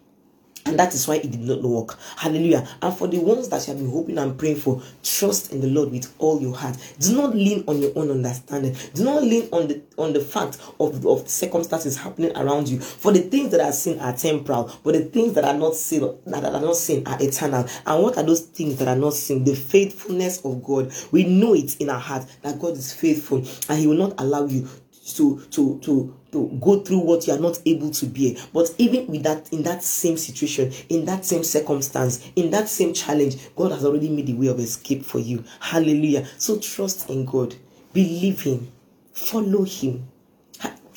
and 0.65 0.79
that 0.79 0.93
is 0.93 1.07
why 1.07 1.15
it 1.15 1.29
did 1.29 1.41
not 1.41 1.61
work. 1.61 1.97
Hallelujah. 2.17 2.67
And 2.81 2.95
for 2.95 3.07
the 3.07 3.19
ones 3.19 3.49
that 3.49 3.67
you 3.67 3.73
have 3.73 3.81
been 3.81 3.91
hoping 3.91 4.17
and 4.17 4.37
praying 4.37 4.57
for, 4.57 4.81
trust 5.03 5.51
in 5.51 5.61
the 5.61 5.67
Lord 5.67 5.91
with 5.91 6.13
all 6.19 6.41
your 6.41 6.55
heart. 6.55 6.77
Do 6.99 7.15
not 7.15 7.35
lean 7.35 7.63
on 7.67 7.81
your 7.81 7.91
own 7.95 8.09
understanding. 8.11 8.75
Do 8.93 9.03
not 9.03 9.23
lean 9.23 9.49
on 9.51 9.67
the 9.67 9.81
on 9.97 10.13
the 10.13 10.19
fact 10.21 10.59
of, 10.79 11.05
of 11.05 11.27
circumstances 11.27 11.97
happening 11.97 12.35
around 12.37 12.69
you. 12.69 12.79
For 12.79 13.11
the 13.11 13.21
things 13.21 13.51
that 13.51 13.61
are 13.61 13.71
seen 13.71 13.99
are 13.99 14.13
temporal, 14.13 14.71
but 14.83 14.93
the 14.93 15.05
things 15.05 15.33
that 15.33 15.45
are 15.45 15.57
not 15.57 15.75
seen 15.75 16.17
that 16.25 16.45
are 16.45 16.61
not 16.61 16.75
seen 16.77 17.05
are 17.07 17.21
eternal. 17.21 17.67
And 17.85 18.03
what 18.03 18.17
are 18.17 18.23
those 18.23 18.41
things 18.41 18.77
that 18.77 18.87
are 18.87 18.95
not 18.95 19.13
seen? 19.13 19.43
The 19.43 19.55
faithfulness 19.55 20.43
of 20.45 20.63
God. 20.63 20.93
We 21.11 21.25
know 21.25 21.53
it 21.53 21.79
in 21.81 21.89
our 21.89 21.99
heart 21.99 22.25
that 22.41 22.59
God 22.59 22.77
is 22.77 22.93
faithful 22.93 23.39
and 23.69 23.79
He 23.79 23.87
will 23.87 23.97
not 23.97 24.13
allow 24.19 24.45
you 24.45 24.67
to 25.15 25.41
to 25.51 25.79
to 25.79 25.79
to 25.79 26.15
go 26.33 26.79
through 26.81 26.99
what 26.99 27.25
you 27.27 27.33
are 27.33 27.39
not 27.39 27.59
able 27.65 27.91
to 27.91 28.05
bear. 28.05 28.35
But 28.53 28.73
even 28.77 29.07
with 29.07 29.23
that 29.23 29.51
in 29.51 29.63
that 29.63 29.83
same 29.83 30.17
situation 30.17 30.71
in 30.89 31.05
that 31.05 31.25
same 31.25 31.43
circumstance 31.43 32.29
in 32.35 32.51
that 32.51 32.69
same 32.69 32.93
challenge 32.93 33.37
god 33.55 33.71
has 33.71 33.85
already 33.85 34.09
made 34.09 34.29
a 34.29 34.33
way 34.33 34.47
of 34.47 34.59
escape 34.59 35.03
for 35.03 35.19
you. 35.19 35.43
Hallelujah. 35.59 36.25
So 36.37 36.59
trust 36.59 37.09
in 37.09 37.25
god. 37.25 37.55
Believe 37.93 38.41
him. 38.41 38.71
Follow 39.13 39.63
him. 39.63 40.07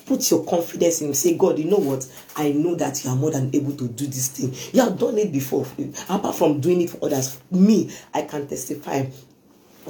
Put 0.07 0.31
your 0.31 0.45
confidence 0.45 1.01
in 1.01 1.09
him. 1.09 1.15
Say 1.15 1.37
god 1.37 1.59
you 1.59 1.65
know 1.65 1.79
what? 1.79 2.07
I 2.37 2.53
know 2.53 2.75
that 2.77 3.03
you 3.05 3.11
are 3.11 3.17
more 3.17 3.33
than 3.33 3.51
able 3.55 3.73
to 3.73 3.89
do 3.89 4.07
this 4.07 4.29
thing. 4.29 4.55
You 4.73 4.89
have 4.89 4.99
done 4.99 5.19
it 5.19 5.33
before. 5.33 5.67
Apart 6.09 6.37
from 6.37 6.61
doing 6.61 6.83
it 6.83 6.91
for 6.91 7.05
others 7.07 7.39
me 7.51 7.91
i 8.15 8.23
can 8.23 8.47
testify 8.47 9.05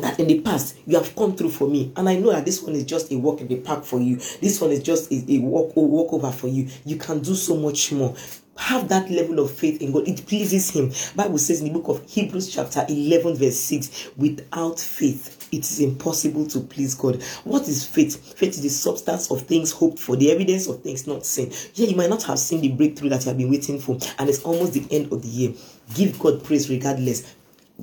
that 0.03 0.19
in 0.21 0.27
the 0.27 0.41
past 0.41 0.77
you 0.87 0.97
have 0.97 1.15
come 1.17 1.35
through 1.37 1.51
for 1.51 1.69
me. 1.69 1.93
And 1.97 2.09
i 2.09 2.17
know 2.17 2.33
that 2.33 2.45
this 2.45 2.63
one 2.63 2.75
is 2.75 2.85
just 2.85 3.11
a 3.13 3.17
walk 3.17 3.41
in 3.41 3.49
the 3.49 3.57
park 3.57 3.85
for 3.85 4.01
you. 4.01 4.17
This 4.17 4.61
one 4.61 4.71
is 4.71 4.83
just 4.83 5.11
a, 5.11 5.25
a 5.29 5.39
walk 5.39 5.77
a 5.77 5.81
walk 5.81 6.13
over 6.13 6.31
for 6.31 6.49
you. 6.49 6.69
You 6.85 6.97
can 6.97 7.21
do 7.21 7.35
so 7.35 7.57
much 7.57 7.93
more. 7.93 8.15
Have 8.59 8.89
that 8.89 9.11
level 9.11 9.39
of 9.41 9.51
faith 9.51 9.83
in 9.83 9.93
god. 9.93 10.09
It 10.09 10.27
pleases 10.27 10.71
him. 10.71 10.91
Bible 11.15 11.39
says 11.39 11.61
in 11.61 11.67
the 11.67 11.79
book 11.79 11.89
of 11.89 12.09
hebrews 12.09 12.53
chapter 12.53 12.85
11 12.89 13.37
verse 13.37 13.59
6 13.59 14.11
without 14.17 14.81
faith 14.81 15.49
it 15.53 15.61
is 15.61 15.81
impossible 15.81 16.47
to 16.49 16.61
please 16.61 16.95
god. 16.95 17.23
What 17.45 17.69
is 17.69 17.85
faith? 17.87 18.35
Faith 18.37 18.51
is 18.51 18.63
the 18.63 18.69
substance 18.69 19.31
of 19.31 19.43
things 19.43 19.73
hoped 19.73 19.99
for 19.99 20.17
the 20.17 20.31
evidence 20.31 20.67
of 20.69 20.83
things 20.83 21.07
not 21.07 21.25
seen. 21.27 21.53
Yeah 21.75 21.87
you 21.87 21.97
might 21.97 22.11
not 22.11 22.23
have 22.25 22.39
seen 22.39 22.61
the 22.61 22.69
breakthrough 22.71 23.11
that 23.11 23.25
you 23.25 23.29
have 23.29 23.39
been 23.39 23.51
waiting 23.51 23.79
for 23.79 23.99
and 24.19 24.29
it's 24.29 24.43
almost 24.43 24.73
the 24.73 24.87
end 24.91 25.13
of 25.13 25.23
the 25.23 25.29
year. 25.29 25.53
Give 25.95 26.19
god 26.19 26.43
praise 26.43 26.69
regardless. 26.71 27.35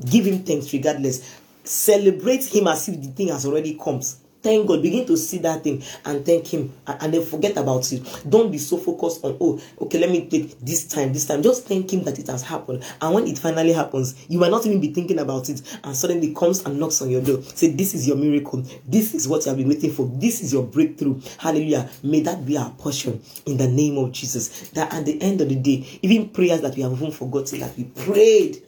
Give 0.10 0.26
him 0.26 0.44
thanks 0.44 0.74
regardless 0.74 1.40
celebrate 1.64 2.46
him 2.46 2.68
as 2.68 2.88
if 2.90 3.02
the 3.02 3.08
thing 3.08 3.30
has 3.30 3.46
already 3.46 3.78
come. 3.82 4.02
Thank 4.44 4.68
god. 4.68 4.82
Begin 4.82 5.06
to 5.06 5.16
see 5.16 5.38
that 5.38 5.64
thing 5.64 5.82
and 6.04 6.26
thank 6.26 6.48
him 6.48 6.74
and, 6.86 7.02
and, 7.02 7.14
then 7.14 7.24
forget 7.24 7.56
about 7.56 7.90
it. 7.94 8.04
Don't 8.28 8.52
be 8.52 8.58
so 8.58 8.76
focused 8.78 9.24
on 9.24 9.38
oh 9.40 9.62
okay 9.80 10.00
let 10.00 10.10
me 10.10 10.28
take 10.28 10.60
this 10.60 10.86
time 10.86 11.14
this 11.14 11.26
time. 11.26 11.42
Just 11.42 11.66
thank 11.66 11.94
him 11.94 12.04
that 12.04 12.20
it 12.20 12.28
has 12.28 12.44
happened. 12.44 12.84
And 13.02 13.16
when 13.16 13.26
it 13.26 13.38
finally 13.40 13.72
happens 13.72 14.26
you 14.28 14.38
might 14.38 14.52
not 14.52 14.66
even 14.66 14.82
be 14.82 14.94
thinking 14.94 15.20
about 15.20 15.48
it. 15.48 15.62
And 15.86 15.96
suddenly 15.96 16.34
comes 16.34 16.62
and 16.66 16.78
knocks 16.78 17.02
on 17.02 17.10
your 17.10 17.22
door. 17.22 17.42
Say 17.42 17.70
this 17.70 17.94
is 17.94 18.06
your 18.06 18.18
miracle. 18.18 18.66
This 18.86 19.14
is 19.14 19.30
what 19.30 19.46
you 19.46 19.50
have 19.50 19.58
been 19.58 19.70
waiting 19.70 19.94
for. 19.94 20.12
This 20.16 20.42
is 20.42 20.52
your 20.52 20.64
breakthrough. 20.64 21.22
Hallelujah. 21.38 21.90
May 22.04 22.20
that 22.22 22.46
be 22.46 22.58
our 22.58 22.72
portion 22.72 23.22
in 23.46 23.56
the 23.56 23.68
name 23.70 23.98
of 23.98 24.12
jesus. 24.12 24.70
That 24.72 24.94
at 24.94 25.06
the 25.06 25.22
end 25.22 25.40
of 25.40 25.48
the 25.48 25.56
day 25.56 25.88
even 26.02 26.30
prayers 26.30 26.60
that 26.62 26.76
we 26.76 26.82
have 26.82 26.92
even 26.92 27.12
forgotten 27.12 27.62
that 27.62 27.78
we 27.78 27.86
prayed 27.86 28.62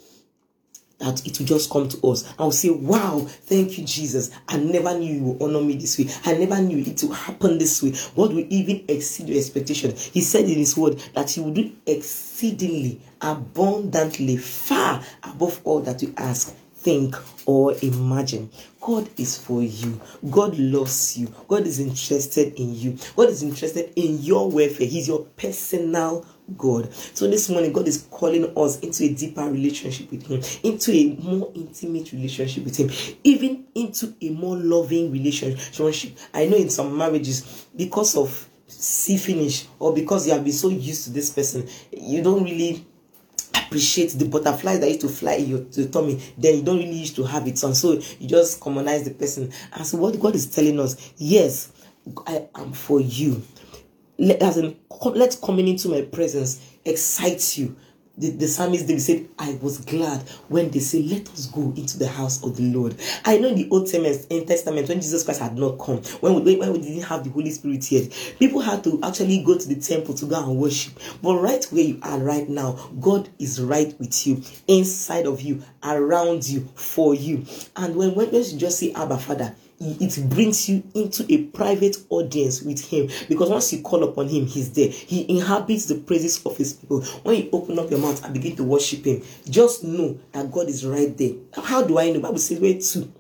that 0.99 1.25
it 1.25 1.37
will 1.39 1.45
just 1.45 1.69
come 1.69 1.89
to 1.89 2.07
us. 2.07 2.33
I'll 2.39 2.51
say, 2.51 2.69
Wow, 2.69 3.19
thank 3.19 3.77
you, 3.77 3.85
Jesus. 3.85 4.31
I 4.47 4.57
never 4.57 4.97
knew 4.97 5.13
you 5.13 5.23
would 5.23 5.41
honor 5.41 5.61
me 5.61 5.75
this 5.75 5.97
way. 5.97 6.09
I 6.25 6.37
never 6.37 6.61
knew 6.61 6.79
it 6.79 7.03
would 7.03 7.15
happen 7.15 7.57
this 7.57 7.81
way. 7.83 7.91
God 8.15 8.33
will 8.33 8.45
even 8.49 8.85
exceed 8.87 9.29
your 9.29 9.37
expectation. 9.37 9.91
He 9.95 10.21
said 10.21 10.45
in 10.45 10.55
His 10.57 10.77
word 10.77 10.99
that 11.13 11.31
He 11.31 11.41
will 11.41 11.51
do 11.53 11.71
exceedingly, 11.85 13.01
abundantly, 13.21 14.37
far 14.37 15.03
above 15.23 15.59
all 15.63 15.81
that 15.81 16.01
you 16.01 16.13
ask, 16.17 16.55
think, 16.75 17.15
or 17.45 17.75
imagine. 17.81 18.49
God 18.79 19.09
is 19.17 19.37
for 19.37 19.63
you. 19.63 19.99
God 20.29 20.57
loves 20.59 21.17
you. 21.17 21.33
God 21.47 21.65
is 21.65 21.79
interested 21.79 22.53
in 22.53 22.75
you. 22.75 22.97
God 23.15 23.29
is 23.29 23.41
interested 23.41 23.91
in 23.95 24.19
your 24.21 24.49
welfare. 24.49 24.85
He's 24.87 25.07
your 25.07 25.23
personal 25.37 26.23
God. 26.57 26.93
So 26.93 27.27
this 27.27 27.49
morning, 27.49 27.73
God 27.73 27.87
is 27.87 28.07
calling 28.11 28.51
us 28.57 28.79
into 28.79 29.03
a 29.03 29.13
deeper 29.13 29.43
relationship 29.43 30.11
with 30.11 30.27
Him, 30.27 30.41
into 30.63 30.91
a 30.91 31.15
more 31.15 31.51
intimate 31.55 32.11
relationship 32.11 32.63
with 32.63 32.77
Him, 32.77 33.17
even 33.23 33.65
into 33.73 34.13
a 34.21 34.29
more 34.29 34.55
loving 34.55 35.11
relationship. 35.11 36.17
I 36.33 36.45
know 36.45 36.57
in 36.57 36.69
some 36.69 36.95
marriages, 36.97 37.67
because 37.75 38.15
of 38.15 38.49
see 38.67 39.17
finish 39.17 39.67
or 39.79 39.93
because 39.93 40.27
you 40.27 40.33
have 40.33 40.43
been 40.43 40.53
so 40.53 40.69
used 40.69 41.05
to 41.05 41.09
this 41.11 41.31
person, 41.31 41.67
you 41.91 42.21
don't 42.21 42.43
really 42.43 42.85
appreciate 43.53 44.09
the 44.11 44.25
butterflies 44.25 44.79
that 44.79 44.87
used 44.87 45.01
to 45.01 45.09
fly 45.09 45.33
in 45.33 45.49
your, 45.49 45.65
your 45.71 45.87
tummy, 45.87 46.21
then 46.37 46.57
you 46.57 46.63
don't 46.63 46.77
really 46.77 46.91
used 46.91 47.15
to 47.15 47.23
have 47.23 47.47
it. 47.47 47.61
And 47.63 47.75
so 47.75 47.93
you 48.19 48.27
just 48.27 48.61
commonize 48.61 49.03
the 49.03 49.11
person. 49.11 49.51
And 49.73 49.85
so 49.85 49.97
what 49.97 50.19
God 50.19 50.35
is 50.35 50.53
telling 50.53 50.79
us, 50.79 51.13
yes, 51.17 51.71
I 52.27 52.47
am 52.55 52.73
for 52.73 53.01
you. 53.01 53.41
Let, 54.17 54.41
as 54.41 54.57
in, 54.57 54.77
let 55.03 55.37
coming 55.43 55.67
into 55.67 55.89
my 55.89 56.01
presence 56.01 56.61
excite 56.85 57.57
you 57.57 57.75
the, 58.17 58.29
the 58.31 58.47
psalmist 58.47 58.87
David 58.87 59.01
said, 59.01 59.27
I 59.37 59.57
was 59.61 59.79
glad 59.79 60.21
when 60.47 60.69
they 60.69 60.79
say, 60.79 61.01
Let 61.01 61.29
us 61.31 61.47
go 61.47 61.73
into 61.75 61.99
the 61.99 62.07
house 62.07 62.43
of 62.43 62.55
the 62.55 62.63
Lord. 62.63 62.95
I 63.25 63.37
know 63.37 63.49
in 63.49 63.55
the 63.55 63.69
Old 63.69 63.87
Testament, 63.87 64.27
in 64.29 64.45
Testament, 64.45 64.87
when 64.87 65.01
Jesus 65.01 65.23
Christ 65.23 65.41
had 65.41 65.57
not 65.57 65.77
come, 65.79 65.97
when 66.21 66.43
we, 66.43 66.55
when 66.55 66.71
we 66.71 66.79
didn't 66.79 67.03
have 67.03 67.23
the 67.23 67.29
Holy 67.29 67.51
Spirit 67.51 67.91
yet, 67.91 68.11
people 68.39 68.61
had 68.61 68.83
to 68.85 68.99
actually 69.03 69.43
go 69.43 69.57
to 69.57 69.67
the 69.67 69.75
temple 69.75 70.13
to 70.15 70.25
go 70.25 70.41
and 70.41 70.57
worship. 70.57 70.93
But 71.21 71.39
right 71.39 71.63
where 71.65 71.83
you 71.83 71.99
are 72.03 72.19
right 72.19 72.47
now, 72.47 72.73
God 73.01 73.27
is 73.37 73.61
right 73.61 73.93
with 73.99 74.25
you, 74.25 74.41
inside 74.67 75.25
of 75.25 75.41
you, 75.41 75.61
around 75.83 76.47
you, 76.47 76.69
for 76.75 77.13
you. 77.13 77.45
And 77.75 77.95
when, 77.95 78.15
when 78.15 78.33
you 78.33 78.57
just 78.57 78.79
say, 78.79 78.93
Abba 78.93 79.17
Father, 79.17 79.55
it 79.79 80.29
brings 80.29 80.69
you 80.69 80.83
into 80.93 81.25
a 81.31 81.43
private 81.47 81.97
audience 82.09 82.61
with 82.61 82.79
him. 82.85 83.09
Because 83.27 83.49
once 83.49 83.73
you 83.73 83.81
call 83.81 84.03
upon 84.03 84.29
him 84.29 84.45
he's 84.45 84.71
there. 84.71 84.89
He 84.89 85.29
inhabits 85.29 85.85
the 85.87 85.95
praises 85.95 86.43
of 86.45 86.55
his 86.57 86.73
people. 86.73 87.01
When 87.23 87.35
you 87.35 87.49
open 87.51 87.77
up 87.79 87.89
your 87.89 87.99
mouth 87.99 88.23
and 88.23 88.33
begin 88.33 88.55
to 88.57 88.63
worship 88.63 89.05
him 89.05 89.21
just 89.49 89.83
know 89.83 90.17
that 90.31 90.51
god 90.51 90.69
is 90.69 90.85
right 90.85 91.15
there. 91.17 91.31
How 91.63 91.83
do 91.83 91.97
i 91.99 92.11
know? 92.11 92.19
Bible 92.19 92.37
says 92.39 92.59
where 92.59 92.79
two 92.79 93.11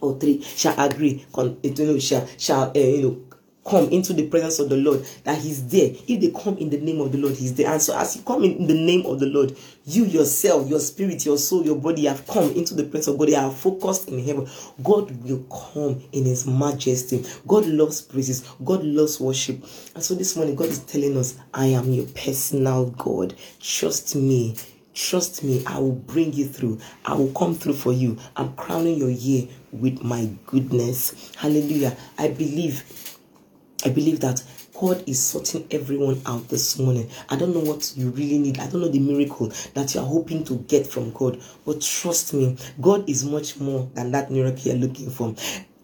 or 0.00 0.18
three 0.18 0.42
shall 0.42 0.78
agree 0.78 1.24
con, 1.32 1.58
you 1.62 1.74
know, 1.74 1.98
shall 1.98 2.26
shall 2.38 2.70
uh, 2.74 2.78
you 2.78 3.02
know 3.02 3.20
come 3.64 3.88
into 3.90 4.12
the 4.12 4.26
presence 4.28 4.58
of 4.58 4.68
the 4.68 4.76
Lord, 4.76 5.04
that 5.24 5.38
He's 5.38 5.66
there. 5.68 5.90
If 6.08 6.20
they 6.20 6.30
come 6.30 6.58
in 6.58 6.70
the 6.70 6.78
name 6.78 7.00
of 7.00 7.12
the 7.12 7.18
Lord, 7.18 7.36
He's 7.36 7.54
there. 7.54 7.70
And 7.70 7.80
so, 7.80 7.96
as 7.96 8.16
you 8.16 8.22
come 8.22 8.44
in 8.44 8.66
the 8.66 8.74
name 8.74 9.06
of 9.06 9.20
the 9.20 9.26
Lord, 9.26 9.56
you 9.84 10.04
yourself, 10.04 10.68
your 10.68 10.80
spirit, 10.80 11.24
your 11.24 11.38
soul, 11.38 11.64
your 11.64 11.76
body 11.76 12.06
have 12.06 12.26
come 12.26 12.50
into 12.52 12.74
the 12.74 12.84
presence 12.84 13.08
of 13.08 13.18
God. 13.18 13.28
They 13.28 13.34
are 13.34 13.50
focused 13.50 14.08
in 14.08 14.22
heaven. 14.24 14.48
God 14.82 15.10
will 15.24 15.44
come 15.44 16.02
in 16.12 16.24
His 16.24 16.46
majesty. 16.46 17.24
God 17.46 17.66
loves 17.66 18.02
praises. 18.02 18.42
God 18.64 18.84
loves 18.84 19.20
worship. 19.20 19.62
And 19.94 20.02
so, 20.02 20.14
this 20.14 20.36
morning, 20.36 20.56
God 20.56 20.68
is 20.68 20.80
telling 20.80 21.16
us, 21.16 21.38
I 21.54 21.66
am 21.66 21.92
your 21.92 22.06
personal 22.06 22.86
God. 22.90 23.34
Trust 23.60 24.16
me. 24.16 24.56
Trust 24.94 25.42
me, 25.42 25.64
I 25.66 25.78
will 25.78 25.92
bring 25.92 26.34
you 26.34 26.46
through. 26.46 26.78
I 27.06 27.14
will 27.14 27.32
come 27.32 27.54
through 27.54 27.72
for 27.74 27.94
you. 27.94 28.18
I'm 28.36 28.54
crowning 28.56 28.98
your 28.98 29.08
year 29.08 29.48
with 29.72 30.02
my 30.02 30.28
goodness. 30.44 31.32
Hallelujah. 31.34 31.96
I 32.18 32.28
believe 32.28 33.11
I 33.84 33.90
believe 33.90 34.20
that 34.20 34.42
God 34.78 35.04
is 35.08 35.22
sorting 35.22 35.66
everyone 35.70 36.20
out 36.26 36.48
this 36.48 36.78
morning. 36.78 37.08
I 37.28 37.36
don't 37.36 37.54
know 37.54 37.60
what 37.60 37.92
you 37.96 38.10
really 38.10 38.38
need. 38.38 38.58
I 38.58 38.68
don't 38.68 38.80
know 38.80 38.88
the 38.88 38.98
miracle 38.98 39.52
that 39.74 39.94
you 39.94 40.00
are 40.00 40.06
hoping 40.06 40.44
to 40.44 40.56
get 40.68 40.86
from 40.86 41.12
God. 41.12 41.40
But 41.64 41.80
trust 41.80 42.34
me, 42.34 42.56
God 42.80 43.08
is 43.08 43.24
much 43.24 43.60
more 43.60 43.88
than 43.94 44.12
that 44.12 44.30
miracle 44.30 44.62
you're 44.62 44.76
looking 44.76 45.10
for. 45.10 45.34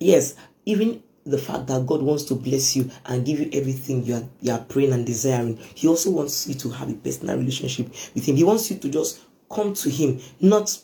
Yes, 0.01 0.37
even 0.65 1.03
the 1.27 1.39
fact 1.39 1.67
that 1.67 1.87
God 1.87 2.03
wants 2.03 2.25
to 2.25 2.35
bless 2.35 2.75
you 2.75 2.91
and 3.07 3.25
give 3.25 3.41
you 3.41 3.51
everything 3.53 4.05
you 4.05 4.15
are, 4.15 4.25
you 4.41 4.53
are 4.53 4.61
praying 4.61 4.93
and 4.93 5.05
desiring, 5.05 5.59
He 5.75 5.87
also 5.87 6.11
wants 6.11 6.47
you 6.47 6.55
to 6.55 6.71
have 6.71 6.91
a 6.91 6.95
personal 6.95 7.37
relationship 7.37 7.89
with 8.15 8.27
Him. 8.27 8.37
He 8.37 8.45
wants 8.45 8.71
you 8.71 8.79
to 8.79 8.89
just 8.89 9.21
come 9.51 9.75
to 9.75 9.91
Him, 9.91 10.21
not 10.41 10.77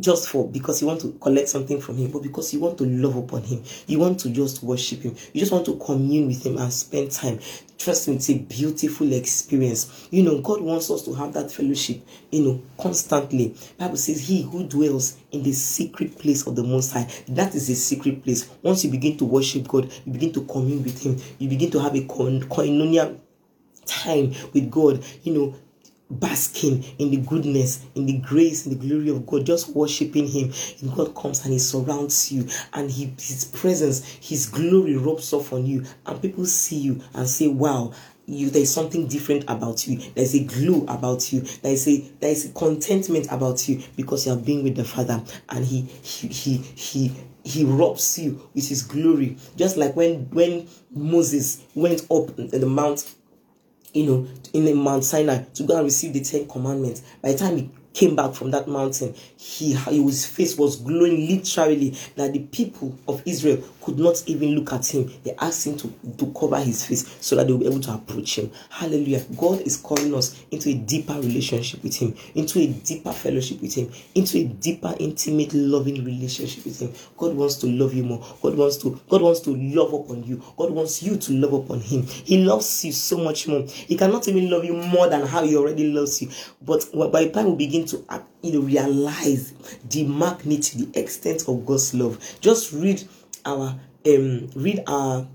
just 0.00 0.28
for 0.28 0.48
because 0.48 0.80
you 0.80 0.88
want 0.88 1.00
to 1.02 1.12
collect 1.20 1.48
something 1.48 1.80
from 1.80 1.96
him, 1.96 2.10
but 2.10 2.22
because 2.22 2.52
you 2.52 2.60
want 2.60 2.78
to 2.78 2.84
love 2.84 3.16
upon 3.16 3.42
him. 3.42 3.62
You 3.86 3.98
want 3.98 4.20
to 4.20 4.30
just 4.30 4.62
worship 4.62 5.02
him. 5.02 5.14
You 5.32 5.40
just 5.40 5.52
want 5.52 5.66
to 5.66 5.76
commune 5.76 6.28
with 6.28 6.44
him 6.44 6.56
and 6.56 6.72
spend 6.72 7.10
time. 7.10 7.38
Trust 7.78 8.08
me, 8.08 8.14
it's 8.14 8.30
a 8.30 8.38
beautiful 8.38 9.12
experience. 9.12 10.08
You 10.10 10.22
know, 10.22 10.40
God 10.40 10.60
wants 10.62 10.90
us 10.90 11.02
to 11.02 11.14
have 11.14 11.34
that 11.34 11.50
fellowship, 11.50 12.00
you 12.30 12.42
know, 12.42 12.62
constantly. 12.78 13.54
Bible 13.76 13.96
says, 13.96 14.26
He 14.26 14.42
who 14.42 14.64
dwells 14.64 15.18
in 15.30 15.42
the 15.42 15.52
secret 15.52 16.18
place 16.18 16.46
of 16.46 16.56
the 16.56 16.62
Most 16.62 16.92
High, 16.92 17.08
that 17.28 17.54
is 17.54 17.68
a 17.68 17.74
secret 17.74 18.22
place. 18.22 18.48
Once 18.62 18.84
you 18.84 18.90
begin 18.90 19.16
to 19.18 19.24
worship 19.24 19.68
God, 19.68 19.92
you 20.06 20.12
begin 20.12 20.32
to 20.32 20.44
commune 20.44 20.84
with 20.84 21.02
Him, 21.02 21.16
you 21.38 21.48
begin 21.48 21.70
to 21.72 21.80
have 21.80 21.94
a 21.94 22.00
koinonia 22.00 23.18
time 23.84 24.32
with 24.52 24.70
God. 24.70 25.04
You 25.24 25.34
know, 25.34 25.54
basking 26.18 26.84
in 26.98 27.10
the 27.10 27.18
goodness, 27.18 27.84
in 27.94 28.06
the 28.06 28.18
grace, 28.18 28.66
in 28.66 28.78
the 28.78 28.86
glory 28.86 29.08
of 29.10 29.26
God, 29.26 29.46
just 29.46 29.70
worshiping 29.70 30.26
Him. 30.26 30.52
And 30.80 30.94
God 30.94 31.14
comes 31.14 31.44
and 31.44 31.52
He 31.52 31.58
surrounds 31.58 32.30
you, 32.32 32.46
and 32.72 32.90
He 32.90 33.06
His 33.18 33.44
presence, 33.44 34.06
His 34.20 34.48
glory 34.48 34.96
rubs 34.96 35.32
off 35.32 35.52
on 35.52 35.66
you, 35.66 35.84
and 36.06 36.22
people 36.22 36.46
see 36.46 36.78
you 36.78 37.00
and 37.14 37.28
say, 37.28 37.48
Wow, 37.48 37.92
you 38.26 38.50
there's 38.50 38.70
something 38.70 39.06
different 39.06 39.44
about 39.48 39.86
you. 39.86 39.98
There's 40.14 40.34
a 40.34 40.44
glow 40.44 40.84
about 40.88 41.32
you. 41.32 41.40
There's 41.40 41.86
a 41.88 41.98
there's 42.20 42.46
a 42.46 42.48
contentment 42.50 43.26
about 43.30 43.68
you 43.68 43.82
because 43.96 44.26
you 44.26 44.32
are 44.32 44.38
being 44.38 44.62
with 44.62 44.76
the 44.76 44.84
father. 44.84 45.22
And 45.48 45.64
he 45.64 45.82
he 46.02 46.28
he 46.28 46.56
he 46.56 47.12
he 47.44 47.64
robs 47.64 48.18
you 48.18 48.48
with 48.54 48.68
his 48.68 48.82
glory. 48.82 49.36
Just 49.56 49.76
like 49.76 49.96
when 49.96 50.30
when 50.30 50.68
moses 50.90 51.64
went 51.74 52.02
up 52.10 52.38
in 52.38 52.48
the 52.48 52.66
mount 52.66 53.14
you 53.92 54.06
know, 54.06 54.28
in 54.52 54.64
the 54.64 54.74
Mount 54.74 55.04
Sinai 55.04 55.44
to 55.54 55.62
go 55.64 55.76
and 55.76 55.84
receive 55.84 56.12
the 56.12 56.20
Ten 56.20 56.46
Commandments. 56.48 57.02
By 57.20 57.32
the 57.32 57.38
time 57.38 57.72
came 57.94 58.16
back 58.16 58.34
from 58.34 58.50
that 58.50 58.68
mountain, 58.68 59.14
he 59.36 59.72
his 59.74 60.26
face 60.26 60.56
was 60.56 60.76
glowing 60.76 61.26
literally 61.28 61.96
that 62.16 62.32
the 62.32 62.40
people 62.40 62.96
of 63.08 63.22
Israel 63.26 63.62
could 63.82 63.98
not 63.98 64.22
even 64.26 64.50
look 64.50 64.72
at 64.72 64.86
him. 64.86 65.10
They 65.24 65.34
asked 65.40 65.66
him 65.66 65.76
to, 65.78 65.88
to 66.18 66.32
cover 66.38 66.58
his 66.60 66.86
face 66.86 67.16
so 67.20 67.36
that 67.36 67.46
they 67.46 67.52
will 67.52 67.60
be 67.60 67.66
able 67.66 67.80
to 67.80 67.94
approach 67.94 68.38
him. 68.38 68.50
Hallelujah. 68.70 69.24
God 69.36 69.60
is 69.62 69.76
calling 69.76 70.14
us 70.14 70.40
into 70.50 70.70
a 70.70 70.74
deeper 70.74 71.14
relationship 71.14 71.82
with 71.82 71.96
him, 71.96 72.14
into 72.34 72.60
a 72.60 72.66
deeper 72.68 73.12
fellowship 73.12 73.60
with 73.60 73.74
him, 73.74 73.90
into 74.14 74.38
a 74.38 74.44
deeper, 74.44 74.94
intimate, 74.98 75.52
loving 75.52 76.04
relationship 76.04 76.64
with 76.64 76.80
him. 76.80 76.92
God 77.16 77.34
wants 77.34 77.56
to 77.56 77.66
love 77.66 77.92
you 77.94 78.04
more. 78.04 78.24
God 78.42 78.56
wants 78.56 78.76
to, 78.78 79.00
God 79.08 79.22
wants 79.22 79.40
to 79.40 79.56
love 79.56 79.92
upon 79.92 80.22
you. 80.24 80.42
God 80.56 80.70
wants 80.70 81.02
you 81.02 81.16
to 81.16 81.32
love 81.32 81.52
upon 81.52 81.80
him. 81.80 82.02
He 82.02 82.44
loves 82.44 82.84
you 82.84 82.92
so 82.92 83.18
much 83.18 83.48
more. 83.48 83.62
He 83.62 83.96
cannot 83.96 84.28
even 84.28 84.48
love 84.48 84.64
you 84.64 84.74
more 84.74 85.08
than 85.08 85.26
how 85.26 85.44
he 85.44 85.56
already 85.56 85.92
loves 85.92 86.22
you. 86.22 86.30
But 86.62 86.86
by 87.10 87.24
the 87.24 87.30
time 87.30 87.50
we 87.50 87.56
begin 87.66 87.81
to 87.86 88.04
you 88.42 88.52
know, 88.52 88.60
realize 88.60 89.52
the 89.88 90.04
magnitude, 90.04 90.92
the 90.92 91.00
extent 91.00 91.48
of 91.48 91.64
God's 91.66 91.94
love, 91.94 92.18
just 92.40 92.72
read 92.72 93.02
our 93.44 93.78
um 94.06 94.50
read 94.54 94.82
our 94.86 95.26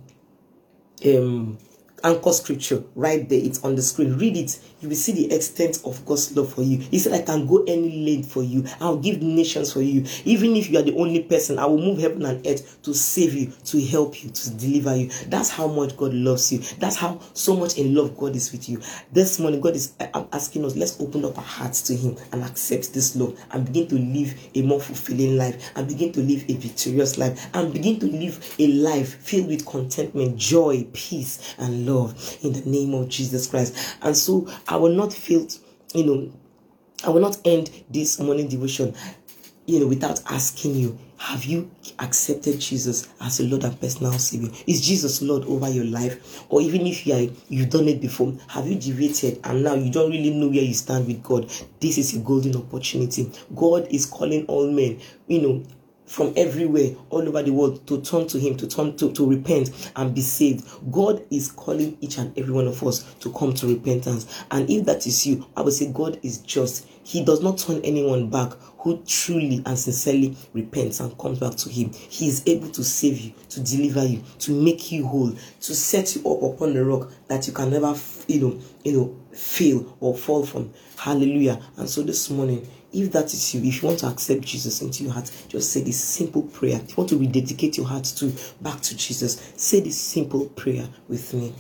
um 1.06 1.58
anchor 2.04 2.32
scripture 2.32 2.84
right 2.96 3.30
there 3.30 3.40
it's 3.42 3.64
on 3.64 3.76
the 3.76 3.82
screen 3.82 4.18
read 4.18 4.38
it 4.38 4.60
you 4.80 4.90
will 4.90 4.96
see 4.96 5.12
the 5.12 5.34
extent 5.34 5.80
of 5.86 6.06
God's 6.06 6.36
love 6.38 6.54
for 6.54 6.62
you. 6.62 6.78
He 6.78 7.00
said, 7.00 7.14
I 7.14 7.24
can 7.24 7.48
go 7.48 7.64
any 7.64 8.06
length 8.06 8.32
for 8.32 8.44
you. 8.44 8.64
I'll 8.80 8.98
give 8.98 9.24
nations 9.24 9.74
for 9.74 9.82
you. 9.82 10.06
Even 10.24 10.56
if 10.56 10.70
you 10.70 10.78
are 10.78 10.84
the 10.84 10.96
only 10.96 11.24
person, 11.24 11.58
I 11.58 11.66
will 11.66 11.80
move 11.80 11.98
heaven 11.98 12.24
and 12.26 12.46
earth 12.46 12.80
to 12.84 12.94
save 12.94 13.34
you, 13.34 13.52
to 13.66 13.84
help 13.84 14.24
you, 14.24 14.30
to 14.30 14.50
deliver 14.52 14.96
you. 14.96 15.10
That's 15.28 15.50
how 15.50 15.68
much 15.68 15.98
God 15.98 16.14
loves 16.14 16.52
you. 16.52 16.60
That's 16.78 16.96
how 16.96 17.20
so 17.34 17.56
much 17.56 17.80
in 17.80 17.96
love 17.96 18.16
God 18.18 18.36
is 18.36 18.52
with 18.52 18.70
you. 18.70 18.80
This 19.12 19.40
morning, 19.40 19.62
God 19.62 19.76
is 19.76 19.94
I'm 20.14 20.28
asking 20.32 20.64
us, 20.64 20.76
let's 20.76 21.02
open 21.02 21.26
up 21.26 21.38
our 21.38 21.44
hearts 21.44 21.82
to 21.84 21.96
Him 21.96 22.16
and 22.32 22.44
accept 22.44 22.94
this 22.94 23.16
love 23.16 23.40
and 23.52 23.66
begin 23.66 23.88
to 23.88 23.96
live 23.96 24.40
a 24.54 24.62
more 24.62 24.80
fulfilling 24.80 25.38
life 25.38 25.72
and 25.76 25.88
begin 25.88 26.12
to 26.12 26.20
live 26.20 26.46
a 26.50 26.54
victorious 26.54 27.18
life 27.18 27.50
and 27.56 27.74
begin 27.74 28.00
to 28.00 28.06
live 28.06 28.56
a 28.60 28.68
life 28.68 29.16
filled 29.16 29.48
with 29.48 29.66
contentment, 29.66 30.38
joy, 30.38 30.86
peace, 30.94 31.56
and 31.58 31.87
love 31.88 32.38
in 32.44 32.54
the 32.54 32.62
name 32.70 32.94
of 32.94 33.10
Jesus 33.10 33.48
Christ. 33.48 33.98
And 34.02 34.16
so 34.16 34.48
I 34.68 34.76
will 34.76 34.94
not 34.94 35.14
feel, 35.14 35.48
you 35.94 36.06
know, 36.06 36.32
I 37.06 37.10
will 37.10 37.22
not 37.22 37.40
end 37.46 37.70
this 37.90 38.20
morning 38.20 38.48
devotion, 38.48 38.94
you 39.66 39.80
know, 39.80 39.88
without 39.88 40.22
asking 40.30 40.76
you, 40.76 40.98
have 41.18 41.46
you 41.46 41.70
accepted 42.00 42.60
Jesus 42.60 43.08
as 43.20 43.40
your 43.40 43.50
Lord 43.50 43.64
and 43.64 43.80
personal 43.80 44.14
Savior? 44.14 44.50
Is 44.68 44.86
Jesus 44.86 45.22
Lord 45.22 45.46
over 45.46 45.68
your 45.68 45.86
life? 45.86 46.46
Or 46.50 46.62
even 46.62 46.86
if 46.86 47.08
you 47.08 47.14
are, 47.16 47.34
you've 47.50 47.70
done 47.70 47.88
it 47.88 48.00
before, 48.00 48.34
have 48.48 48.68
you 48.68 48.76
deviated 48.76 49.40
and 49.44 49.64
now 49.64 49.74
you 49.74 49.92
don't 49.92 50.12
really 50.12 50.30
know 50.30 50.48
where 50.48 50.62
you 50.62 50.74
stand 50.74 51.08
with 51.08 51.24
God? 51.24 51.52
This 51.80 51.98
is 51.98 52.16
a 52.16 52.20
golden 52.20 52.56
opportunity. 52.56 53.32
God 53.56 53.88
is 53.90 54.06
calling 54.06 54.46
all 54.46 54.70
men, 54.72 55.00
you 55.28 55.42
know, 55.42 55.64
from 56.08 56.34
everywhere, 56.36 56.96
all 57.10 57.28
over 57.28 57.44
the 57.44 57.52
world, 57.52 57.86
to 57.88 58.02
turn 58.02 58.28
to 58.28 58.40
Him, 58.40 58.58
to 58.58 58.68
turn 58.68 58.96
to, 58.98 59.12
to 59.12 59.30
repent 59.30 59.92
and 59.96 60.16
be 60.16 60.22
saved. 60.22 60.68
God 60.92 61.24
is 61.30 61.52
calling 61.52 61.98
each 62.02 62.18
and 62.18 62.36
every 62.38 62.54
one 62.54 62.68
of 62.68 62.82
us 62.84 63.04
to 63.20 63.32
come 63.34 63.54
to 63.56 63.68
repentance. 63.68 64.44
And 64.50 64.70
if 64.70 64.86
that 64.86 65.06
is 65.06 65.28
you, 65.28 65.46
I 65.56 65.62
would 65.62 65.74
say 65.74 65.92
God 65.92 66.20
is 66.24 66.40
just. 66.40 66.88
He 67.04 67.24
does 67.24 67.42
not 67.42 67.58
turn 67.58 67.80
anyone 67.86 68.30
back 68.30 68.54
who 68.80 69.02
truly 69.06 69.62
and 69.66 69.78
sincerely 69.78 70.36
repents 70.54 71.00
and 71.00 71.18
comes 71.18 71.40
back 71.40 71.56
to 71.56 71.70
Him. 71.70 71.92
He 71.92 72.28
is 72.28 72.44
able 72.46 72.70
to 72.70 72.84
save 72.84 73.20
you, 73.20 73.34
to 73.50 73.60
deliver 73.60 74.06
you, 74.06 74.24
to 74.40 74.52
make 74.52 74.92
you 74.92 75.06
whole, 75.08 75.32
to 75.32 75.76
set 75.76 76.16
you 76.16 76.22
up 76.30 76.42
upon 76.56 76.74
the 76.74 76.84
rock 76.84 77.12
that 77.28 77.48
you 77.48 77.54
can 77.54 77.70
never, 77.72 77.96
you 78.28 78.40
know, 78.40 78.60
you 78.84 78.92
know, 78.94 79.20
fail 79.34 79.98
or 80.00 80.16
fall 80.16 80.46
from. 80.46 80.74
Hallelujah. 80.98 81.62
And 81.78 81.90
so 81.90 82.02
this 82.02 82.30
morning, 82.30 82.68
if 82.94 83.12
that 83.12 83.26
is 83.26 83.54
you, 83.54 83.64
if 83.64 83.82
you 83.82 83.88
want 83.88 84.00
to 84.00 84.08
accept 84.08 84.42
Jesus 84.42 84.82
into 84.82 85.04
your 85.04 85.14
heart, 85.14 85.32
just 85.50 85.72
say 85.72 85.82
this 85.82 86.02
simple 86.02 86.44
prayer. 86.44 86.80
If 86.82 86.92
you 86.92 86.96
want 86.98 87.10
to 87.10 87.18
rededicate 87.18 87.78
your 87.78 87.88
heart 87.88 88.06
to 88.06 88.32
back 88.62 88.82
to 88.82 88.98
Jesus, 88.98 89.52
say 89.56 89.82
this 89.82 90.00
simple 90.00 90.46
prayer 90.48 90.88
with 91.08 91.34
me. 91.34 91.54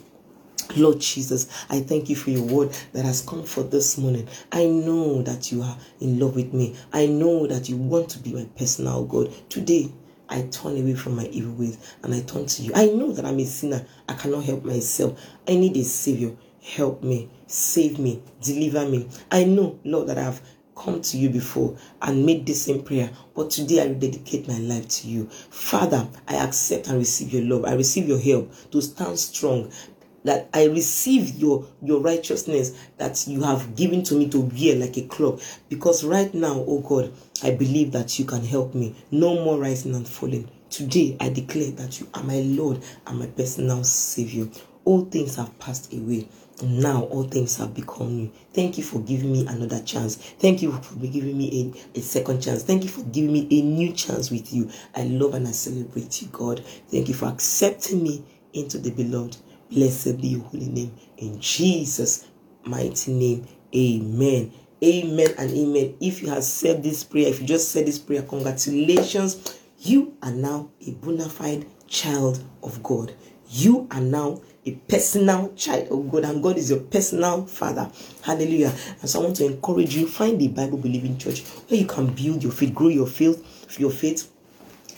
Lord 0.75 0.99
Jesus, 0.99 1.47
I 1.69 1.79
thank 1.79 2.09
you 2.09 2.15
for 2.15 2.29
your 2.29 2.43
word 2.43 2.77
that 2.93 3.05
has 3.05 3.21
come 3.21 3.43
for 3.43 3.63
this 3.63 3.97
morning. 3.97 4.27
I 4.51 4.65
know 4.65 5.21
that 5.21 5.51
you 5.51 5.61
are 5.61 5.77
in 6.01 6.19
love 6.19 6.35
with 6.35 6.53
me. 6.53 6.75
I 6.91 7.05
know 7.05 7.47
that 7.47 7.69
you 7.69 7.77
want 7.77 8.09
to 8.09 8.19
be 8.19 8.33
my 8.33 8.45
personal 8.57 9.05
God. 9.05 9.33
Today, 9.49 9.89
I 10.29 10.41
turn 10.43 10.77
away 10.77 10.93
from 10.95 11.15
my 11.15 11.25
evil 11.27 11.53
ways 11.53 11.77
and 12.03 12.13
I 12.13 12.21
turn 12.21 12.45
to 12.47 12.61
you. 12.61 12.71
I 12.75 12.87
know 12.87 13.13
that 13.13 13.25
I'm 13.25 13.39
a 13.39 13.45
sinner. 13.45 13.85
I 14.09 14.13
cannot 14.13 14.43
help 14.43 14.65
myself. 14.65 15.19
I 15.47 15.55
need 15.55 15.77
a 15.77 15.83
savior. 15.83 16.35
Help 16.61 17.01
me, 17.01 17.29
save 17.45 17.97
me, 17.97 18.21
deliver 18.41 18.85
me. 18.89 19.07
I 19.31 19.45
know, 19.45 19.79
Lord, 19.85 20.07
that 20.07 20.17
I've 20.17 20.41
come 20.77 21.01
to 21.01 21.17
you 21.17 21.29
before 21.29 21.75
and 22.01 22.25
made 22.25 22.45
this 22.45 22.63
same 22.63 22.83
prayer, 22.83 23.09
but 23.35 23.49
today 23.49 23.81
I 23.81 23.87
dedicate 23.93 24.47
my 24.47 24.57
life 24.59 24.87
to 24.87 25.07
you. 25.07 25.25
Father, 25.27 26.07
I 26.27 26.35
accept 26.35 26.87
and 26.87 26.97
receive 26.97 27.33
your 27.33 27.43
love. 27.43 27.65
I 27.65 27.73
receive 27.73 28.07
your 28.07 28.19
help 28.19 28.51
to 28.71 28.81
stand 28.81 29.19
strong. 29.19 29.71
That 30.23 30.49
I 30.53 30.65
receive 30.65 31.35
your 31.35 31.67
your 31.81 32.01
righteousness 32.01 32.77
that 32.97 33.27
you 33.27 33.43
have 33.43 33.75
given 33.77 34.03
to 34.03 34.15
me 34.15 34.27
to 34.29 34.41
wear 34.41 34.75
like 34.75 34.97
a 34.97 35.03
cloak. 35.03 35.41
Because 35.69 36.03
right 36.03 36.33
now, 36.33 36.65
oh 36.67 36.79
God, 36.81 37.13
I 37.43 37.51
believe 37.51 37.93
that 37.93 38.19
you 38.19 38.25
can 38.25 38.43
help 38.43 38.75
me. 38.75 38.95
No 39.09 39.35
more 39.35 39.57
rising 39.57 39.95
and 39.95 40.07
falling. 40.07 40.49
Today 40.69 41.15
I 41.21 41.29
declare 41.29 41.71
that 41.71 42.01
you 42.01 42.09
are 42.13 42.23
my 42.23 42.41
Lord 42.41 42.83
and 43.05 43.19
my 43.19 43.27
personal 43.27 43.85
Savior. 43.85 44.49
All 44.83 45.05
things 45.05 45.35
have 45.35 45.57
passed 45.59 45.93
away 45.93 46.27
now 46.63 47.03
all 47.03 47.23
things 47.23 47.57
have 47.57 47.73
become 47.73 48.17
new. 48.17 48.31
Thank 48.53 48.77
you 48.77 48.83
for 48.83 48.99
giving 48.99 49.31
me 49.31 49.45
another 49.47 49.81
chance. 49.83 50.15
Thank 50.15 50.61
you 50.61 50.71
for 50.71 50.95
giving 50.95 51.37
me 51.37 51.73
a, 51.95 51.99
a 51.99 52.01
second 52.01 52.41
chance. 52.41 52.63
Thank 52.63 52.83
you 52.83 52.89
for 52.89 53.03
giving 53.03 53.33
me 53.33 53.47
a 53.51 53.61
new 53.61 53.93
chance 53.93 54.31
with 54.31 54.53
you. 54.53 54.69
I 54.95 55.03
love 55.03 55.33
and 55.35 55.47
I 55.47 55.51
celebrate 55.51 56.21
you, 56.21 56.27
God. 56.29 56.63
Thank 56.89 57.07
you 57.07 57.13
for 57.13 57.27
accepting 57.27 58.03
me 58.03 58.23
into 58.53 58.79
the 58.79 58.91
beloved. 58.91 59.37
Blessed 59.69 60.19
be 60.21 60.29
your 60.29 60.41
holy 60.41 60.67
name. 60.67 60.95
In 61.17 61.39
Jesus' 61.39 62.27
mighty 62.63 63.13
name, 63.13 63.47
amen. 63.75 64.53
Amen 64.83 65.29
and 65.37 65.51
amen. 65.51 65.95
If 65.99 66.21
you 66.21 66.29
have 66.29 66.43
said 66.43 66.83
this 66.83 67.03
prayer, 67.03 67.27
if 67.27 67.41
you 67.41 67.47
just 67.47 67.71
said 67.71 67.85
this 67.87 67.99
prayer, 67.99 68.21
congratulations. 68.21 69.59
You 69.79 70.15
are 70.23 70.31
now 70.31 70.69
a 70.85 70.91
bona 70.91 71.29
fide 71.29 71.65
child 71.87 72.43
of 72.63 72.81
God. 72.83 73.13
You 73.49 73.87
are 73.91 74.01
now 74.01 74.41
a 74.67 74.71
personal 74.87 75.53
child 75.55 75.87
of 75.89 76.11
God, 76.11 76.25
and 76.25 76.43
God 76.43 76.57
is 76.57 76.69
your 76.69 76.79
personal 76.79 77.45
father. 77.45 77.89
Hallelujah. 78.21 78.73
And 79.01 79.09
so 79.09 79.21
I 79.21 79.23
want 79.23 79.37
to 79.37 79.45
encourage 79.45 79.95
you, 79.95 80.07
find 80.07 80.41
a 80.41 80.47
Bible 80.47 80.77
believing 80.77 81.17
church 81.17 81.41
where 81.67 81.79
you 81.79 81.87
can 81.87 82.07
build 82.07 82.43
your 82.43 82.51
faith, 82.51 82.73
grow 82.73 82.89
your 82.89 83.07
faith, 83.07 83.79
your 83.79 83.91
faith. 83.91 84.31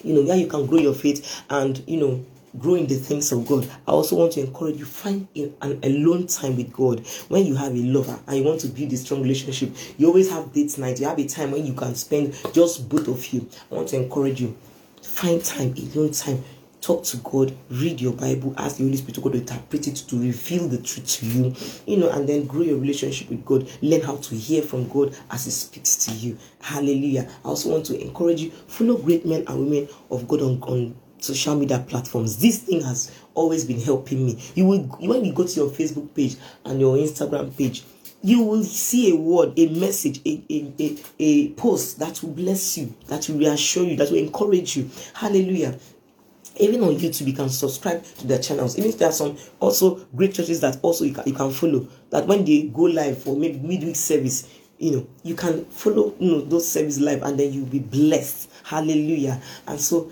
You 0.04 0.14
know, 0.14 0.22
where 0.24 0.38
you 0.38 0.48
can 0.48 0.66
grow 0.66 0.80
your 0.80 0.94
faith 0.94 1.44
and 1.50 1.84
you 1.86 2.00
know 2.00 2.26
grow 2.58 2.76
in 2.76 2.88
the 2.88 2.96
things 2.96 3.32
of 3.32 3.46
God. 3.46 3.70
I 3.88 3.92
also 3.92 4.16
want 4.16 4.32
to 4.34 4.42
encourage 4.42 4.78
you 4.78 4.86
find 4.86 5.28
an 5.36 5.80
alone 5.84 6.26
time 6.28 6.58
with 6.58 6.74
God. 6.74 7.06
When 7.28 7.46
you 7.46 7.56
have 7.56 7.74
a 7.74 7.80
lover 7.80 8.18
and 8.26 8.38
you 8.38 8.44
want 8.44 8.62
to 8.62 8.70
build 8.70 8.92
a 8.94 8.98
strong 8.98 9.22
relationship, 9.22 9.76
you 9.98 10.08
always 10.08 10.32
have 10.32 10.52
date 10.54 10.78
night. 10.78 11.00
You 11.00 11.08
have 11.08 11.20
a 11.20 11.28
time 11.28 11.52
when 11.52 11.66
you 11.66 11.74
can 11.74 11.94
spend 11.96 12.34
just 12.54 12.90
both 12.90 13.08
of 13.08 13.26
you. 13.28 13.48
I 13.72 13.76
want 13.76 13.90
to 13.90 13.98
encourage 13.98 14.42
you. 14.42 14.58
Find 15.04 15.44
time, 15.44 15.76
alone 15.94 16.12
time 16.12 16.44
talk 16.82 17.04
to 17.04 17.18
God, 17.18 17.56
read 17.70 18.00
your 18.00 18.14
Bible, 18.14 18.54
ask 18.58 18.78
the 18.78 18.84
Holy 18.84 18.98
Spirit 18.98 19.16
to 19.16 19.22
God 19.22 19.34
to 19.34 19.40
interpret 19.40 19.88
it, 19.88 19.96
to 19.96 20.20
reveal 20.20 20.68
the 20.68 20.78
truth 20.78 21.08
to 21.20 21.26
you, 21.26 21.56
you 21.86 21.98
know, 21.98 22.10
and 22.10 22.28
then 22.28 22.46
grow 22.46 22.62
your 22.62 22.78
relationship 22.78 23.30
with 23.30 23.46
God. 23.46 23.70
Learn 23.82 24.02
how 24.02 24.16
to 24.18 24.36
hear 24.36 24.62
from 24.62 24.88
God 24.88 25.16
as 25.30 25.46
He 25.46 25.52
speaks 25.52 25.96
to 26.06 26.12
you. 26.14 26.38
Hallelujah. 26.62 27.30
I 27.44 27.48
also 27.48 27.72
want 27.72 27.86
to 27.88 28.00
encourage 28.00 28.42
you, 28.42 28.52
follow 28.52 28.98
great 28.98 29.26
men 29.26 29.44
and 29.48 29.60
women 29.60 29.90
of 30.10 30.28
God 30.28 30.42
on, 30.42 30.62
on 30.64 30.96
social 31.20 31.56
media 31.56 31.80
platforms. 31.80 32.38
This 32.38 32.60
thing 32.60 32.82
has 32.82 33.12
always 33.34 33.66
been 33.66 33.80
helping 33.82 34.26
me. 34.26 34.42
You 34.56 34.66
will 34.66 34.80
when 34.80 35.26
you 35.26 35.34
go 35.34 35.46
to 35.46 35.54
your 35.54 35.70
Facebook 35.70 36.14
page 36.16 36.36
and 36.66 36.80
your 36.80 36.96
Instagram 36.98 37.56
page, 37.58 37.84
you 38.22 38.44
will 38.44 38.64
see 38.64 39.12
a 39.12 39.16
word, 39.16 39.54
a 39.58 39.68
message, 39.68 40.20
a, 40.26 40.44
a, 40.50 40.74
a, 40.80 40.98
a 41.20 41.50
post 41.52 42.00
that 42.00 42.22
will 42.22 42.32
bless 42.32 42.78
you, 42.78 42.94
that 43.08 43.28
will 43.30 43.38
reassure 43.38 43.86
you, 43.86 43.96
that 43.98 44.10
will 44.10 44.18
encourage 44.18 44.76
you. 44.76 44.90
Hallelujah 45.14 45.78
even 46.60 46.84
on 46.84 46.96
YouTube, 46.96 47.28
you 47.28 47.34
can 47.34 47.50
subscribe 47.50 48.04
to 48.04 48.28
their 48.28 48.40
channels. 48.40 48.78
Even 48.78 48.92
if 48.92 48.98
there 48.98 49.10
are 49.10 49.14
some 49.14 49.38
also 49.60 49.96
great 50.16 50.34
churches 50.34 50.60
that 50.62 50.78
also 50.82 51.06
you 51.06 51.14
can, 51.14 51.24
you 51.26 51.34
can 51.34 51.52
follow. 51.52 51.88
That 52.10 52.28
when 52.28 52.46
they 52.46 52.64
go 52.64 52.84
live 52.84 53.22
for 53.24 53.36
maybe 53.36 53.60
midweek 53.60 53.96
service, 53.96 54.48
you 54.78 54.92
know, 54.92 55.08
you 55.24 55.36
can 55.36 55.66
follow 55.66 56.16
you 56.20 56.32
know 56.32 56.42
those 56.42 56.70
service 56.70 57.00
live 57.00 57.24
and 57.24 57.40
then 57.40 57.54
you'll 57.54 57.66
be 57.66 57.80
blessed. 57.80 58.50
Hallelujah. 58.64 59.42
And 59.68 59.80
so 59.80 60.12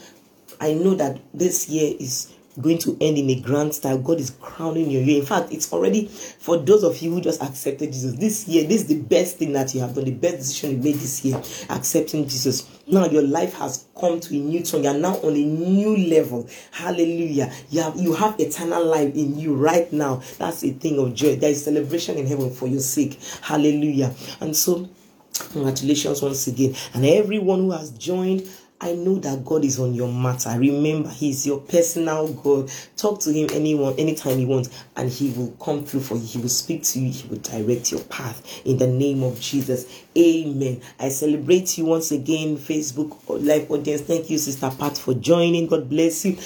I 0.59 0.73
know 0.73 0.95
that 0.95 1.19
this 1.33 1.69
year 1.69 1.95
is 1.99 2.33
going 2.59 2.77
to 2.79 2.97
end 2.99 3.17
in 3.17 3.29
a 3.29 3.39
grand 3.39 3.73
style. 3.73 3.97
God 3.97 4.19
is 4.19 4.31
crowning 4.41 4.89
your 4.89 5.01
year. 5.01 5.19
In 5.19 5.25
fact, 5.25 5.51
it's 5.51 5.71
already 5.71 6.07
for 6.07 6.57
those 6.57 6.83
of 6.83 6.97
you 7.01 7.11
who 7.11 7.21
just 7.21 7.41
accepted 7.41 7.91
Jesus 7.91 8.15
this 8.15 8.47
year. 8.47 8.67
This 8.67 8.81
is 8.81 8.87
the 8.87 8.99
best 8.99 9.37
thing 9.37 9.53
that 9.53 9.73
you 9.75 9.81
have 9.81 9.93
done, 9.93 10.05
the 10.05 10.11
best 10.11 10.37
decision 10.37 10.71
you 10.71 10.77
made 10.77 10.95
this 10.95 11.23
year, 11.23 11.37
accepting 11.69 12.27
Jesus. 12.27 12.69
Now 12.87 13.05
your 13.05 13.21
life 13.21 13.53
has 13.55 13.85
come 13.99 14.19
to 14.21 14.35
a 14.35 14.39
new 14.39 14.63
turn. 14.63 14.83
You 14.83 14.89
are 14.89 14.97
now 14.97 15.15
on 15.17 15.35
a 15.35 15.43
new 15.43 15.97
level. 15.97 16.47
Hallelujah. 16.71 17.51
You 17.69 17.81
have 17.81 17.97
you 17.97 18.13
have 18.13 18.39
eternal 18.39 18.85
life 18.85 19.13
in 19.13 19.37
you 19.37 19.55
right 19.55 19.91
now. 19.91 20.21
That's 20.37 20.63
a 20.63 20.71
thing 20.71 20.97
of 20.99 21.13
joy. 21.13 21.35
There 21.35 21.51
is 21.51 21.63
celebration 21.63 22.17
in 22.17 22.25
heaven 22.25 22.49
for 22.49 22.67
your 22.67 22.79
sake. 22.79 23.19
Hallelujah. 23.41 24.13
And 24.39 24.55
so 24.55 24.89
congratulations 25.51 26.21
once 26.21 26.47
again. 26.47 26.75
And 26.93 27.05
everyone 27.05 27.59
who 27.59 27.71
has 27.71 27.91
joined 27.91 28.49
I 28.79 28.93
know 28.93 29.15
that 29.15 29.43
God 29.43 29.65
is 29.65 29.79
on 29.79 29.95
your 29.95 30.11
matter. 30.11 30.53
Remember, 30.57 31.09
He's 31.09 31.47
your 31.47 31.59
personal 31.59 32.31
God. 32.31 32.71
Talk 32.95 33.19
to 33.21 33.33
Him 33.33 33.49
anyone, 33.51 33.95
anytime 33.97 34.37
you 34.39 34.47
want, 34.47 34.69
and 34.95 35.09
He 35.09 35.31
will 35.31 35.51
come 35.59 35.83
through 35.83 36.01
for 36.01 36.15
you. 36.15 36.21
He 36.21 36.37
will 36.37 36.49
speak 36.49 36.83
to 36.83 36.99
you. 36.99 37.11
He 37.11 37.27
will 37.27 37.39
direct 37.39 37.91
your 37.91 38.01
path 38.01 38.61
in 38.65 38.77
the 38.77 38.85
name 38.85 39.23
of 39.23 39.39
Jesus. 39.39 40.03
Amen. 40.15 40.81
I 40.99 41.09
celebrate 41.09 41.77
you 41.77 41.85
once 41.85 42.11
again, 42.11 42.57
Facebook 42.57 43.17
live 43.27 43.69
audience. 43.71 44.01
Thank 44.01 44.29
you, 44.29 44.37
Sister 44.37 44.69
Pat, 44.77 44.97
for 44.97 45.15
joining. 45.15 45.65
God 45.65 45.89
bless 45.89 46.23
you. 46.25 46.37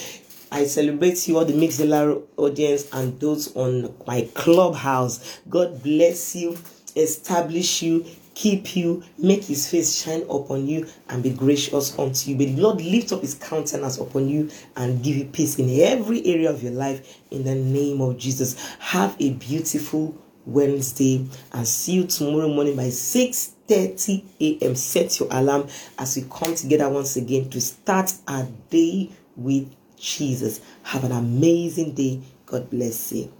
I 0.53 0.65
celebrate 0.65 1.27
you 1.27 1.37
all 1.37 1.45
the 1.45 1.53
Mixlr 1.53 2.21
audience 2.37 2.87
and 2.91 3.17
those 3.19 3.55
on 3.55 3.93
my 4.05 4.27
clubhouse. 4.33 5.39
God 5.49 5.81
bless 5.81 6.35
you, 6.35 6.57
establish 6.95 7.81
you, 7.81 8.05
keep 8.33 8.75
you, 8.75 9.03
make 9.17 9.43
his 9.43 9.69
face 9.69 10.01
shine 10.01 10.23
upon 10.23 10.67
you, 10.67 10.87
and 11.09 11.23
be 11.23 11.31
gracious 11.31 11.97
unto 11.97 12.29
you. 12.29 12.37
May 12.37 12.45
the 12.53 12.61
Lord 12.61 12.81
lift 12.81 13.11
up 13.11 13.21
his 13.21 13.35
countenance 13.35 13.97
upon 13.97 14.27
you 14.29 14.49
and 14.75 15.03
give 15.03 15.15
you 15.17 15.25
peace 15.25 15.59
in 15.59 15.69
every 15.81 16.25
area 16.25 16.49
of 16.49 16.63
your 16.63 16.73
life 16.73 17.19
in 17.31 17.43
the 17.43 17.55
name 17.55 18.01
of 18.01 18.17
Jesus. 18.17 18.75
Have 18.79 19.15
a 19.19 19.31
beautiful 19.31 20.15
Wednesday 20.45 21.27
and 21.53 21.67
see 21.67 21.93
you 21.93 22.03
tomorrow 22.05 22.47
morning 22.47 22.75
by 22.75 22.89
6 22.89 23.53
30 23.67 24.25
a.m. 24.41 24.75
Set 24.75 25.17
your 25.19 25.29
alarm 25.31 25.65
as 25.97 26.17
we 26.17 26.23
come 26.29 26.53
together 26.55 26.89
once 26.89 27.15
again 27.15 27.49
to 27.49 27.61
start 27.61 28.11
our 28.27 28.45
day 28.69 29.09
with 29.37 29.73
Jesus. 29.97 30.59
Have 30.83 31.05
an 31.05 31.13
amazing 31.13 31.93
day. 31.93 32.21
God 32.45 32.69
bless 32.69 33.13
you. 33.13 33.31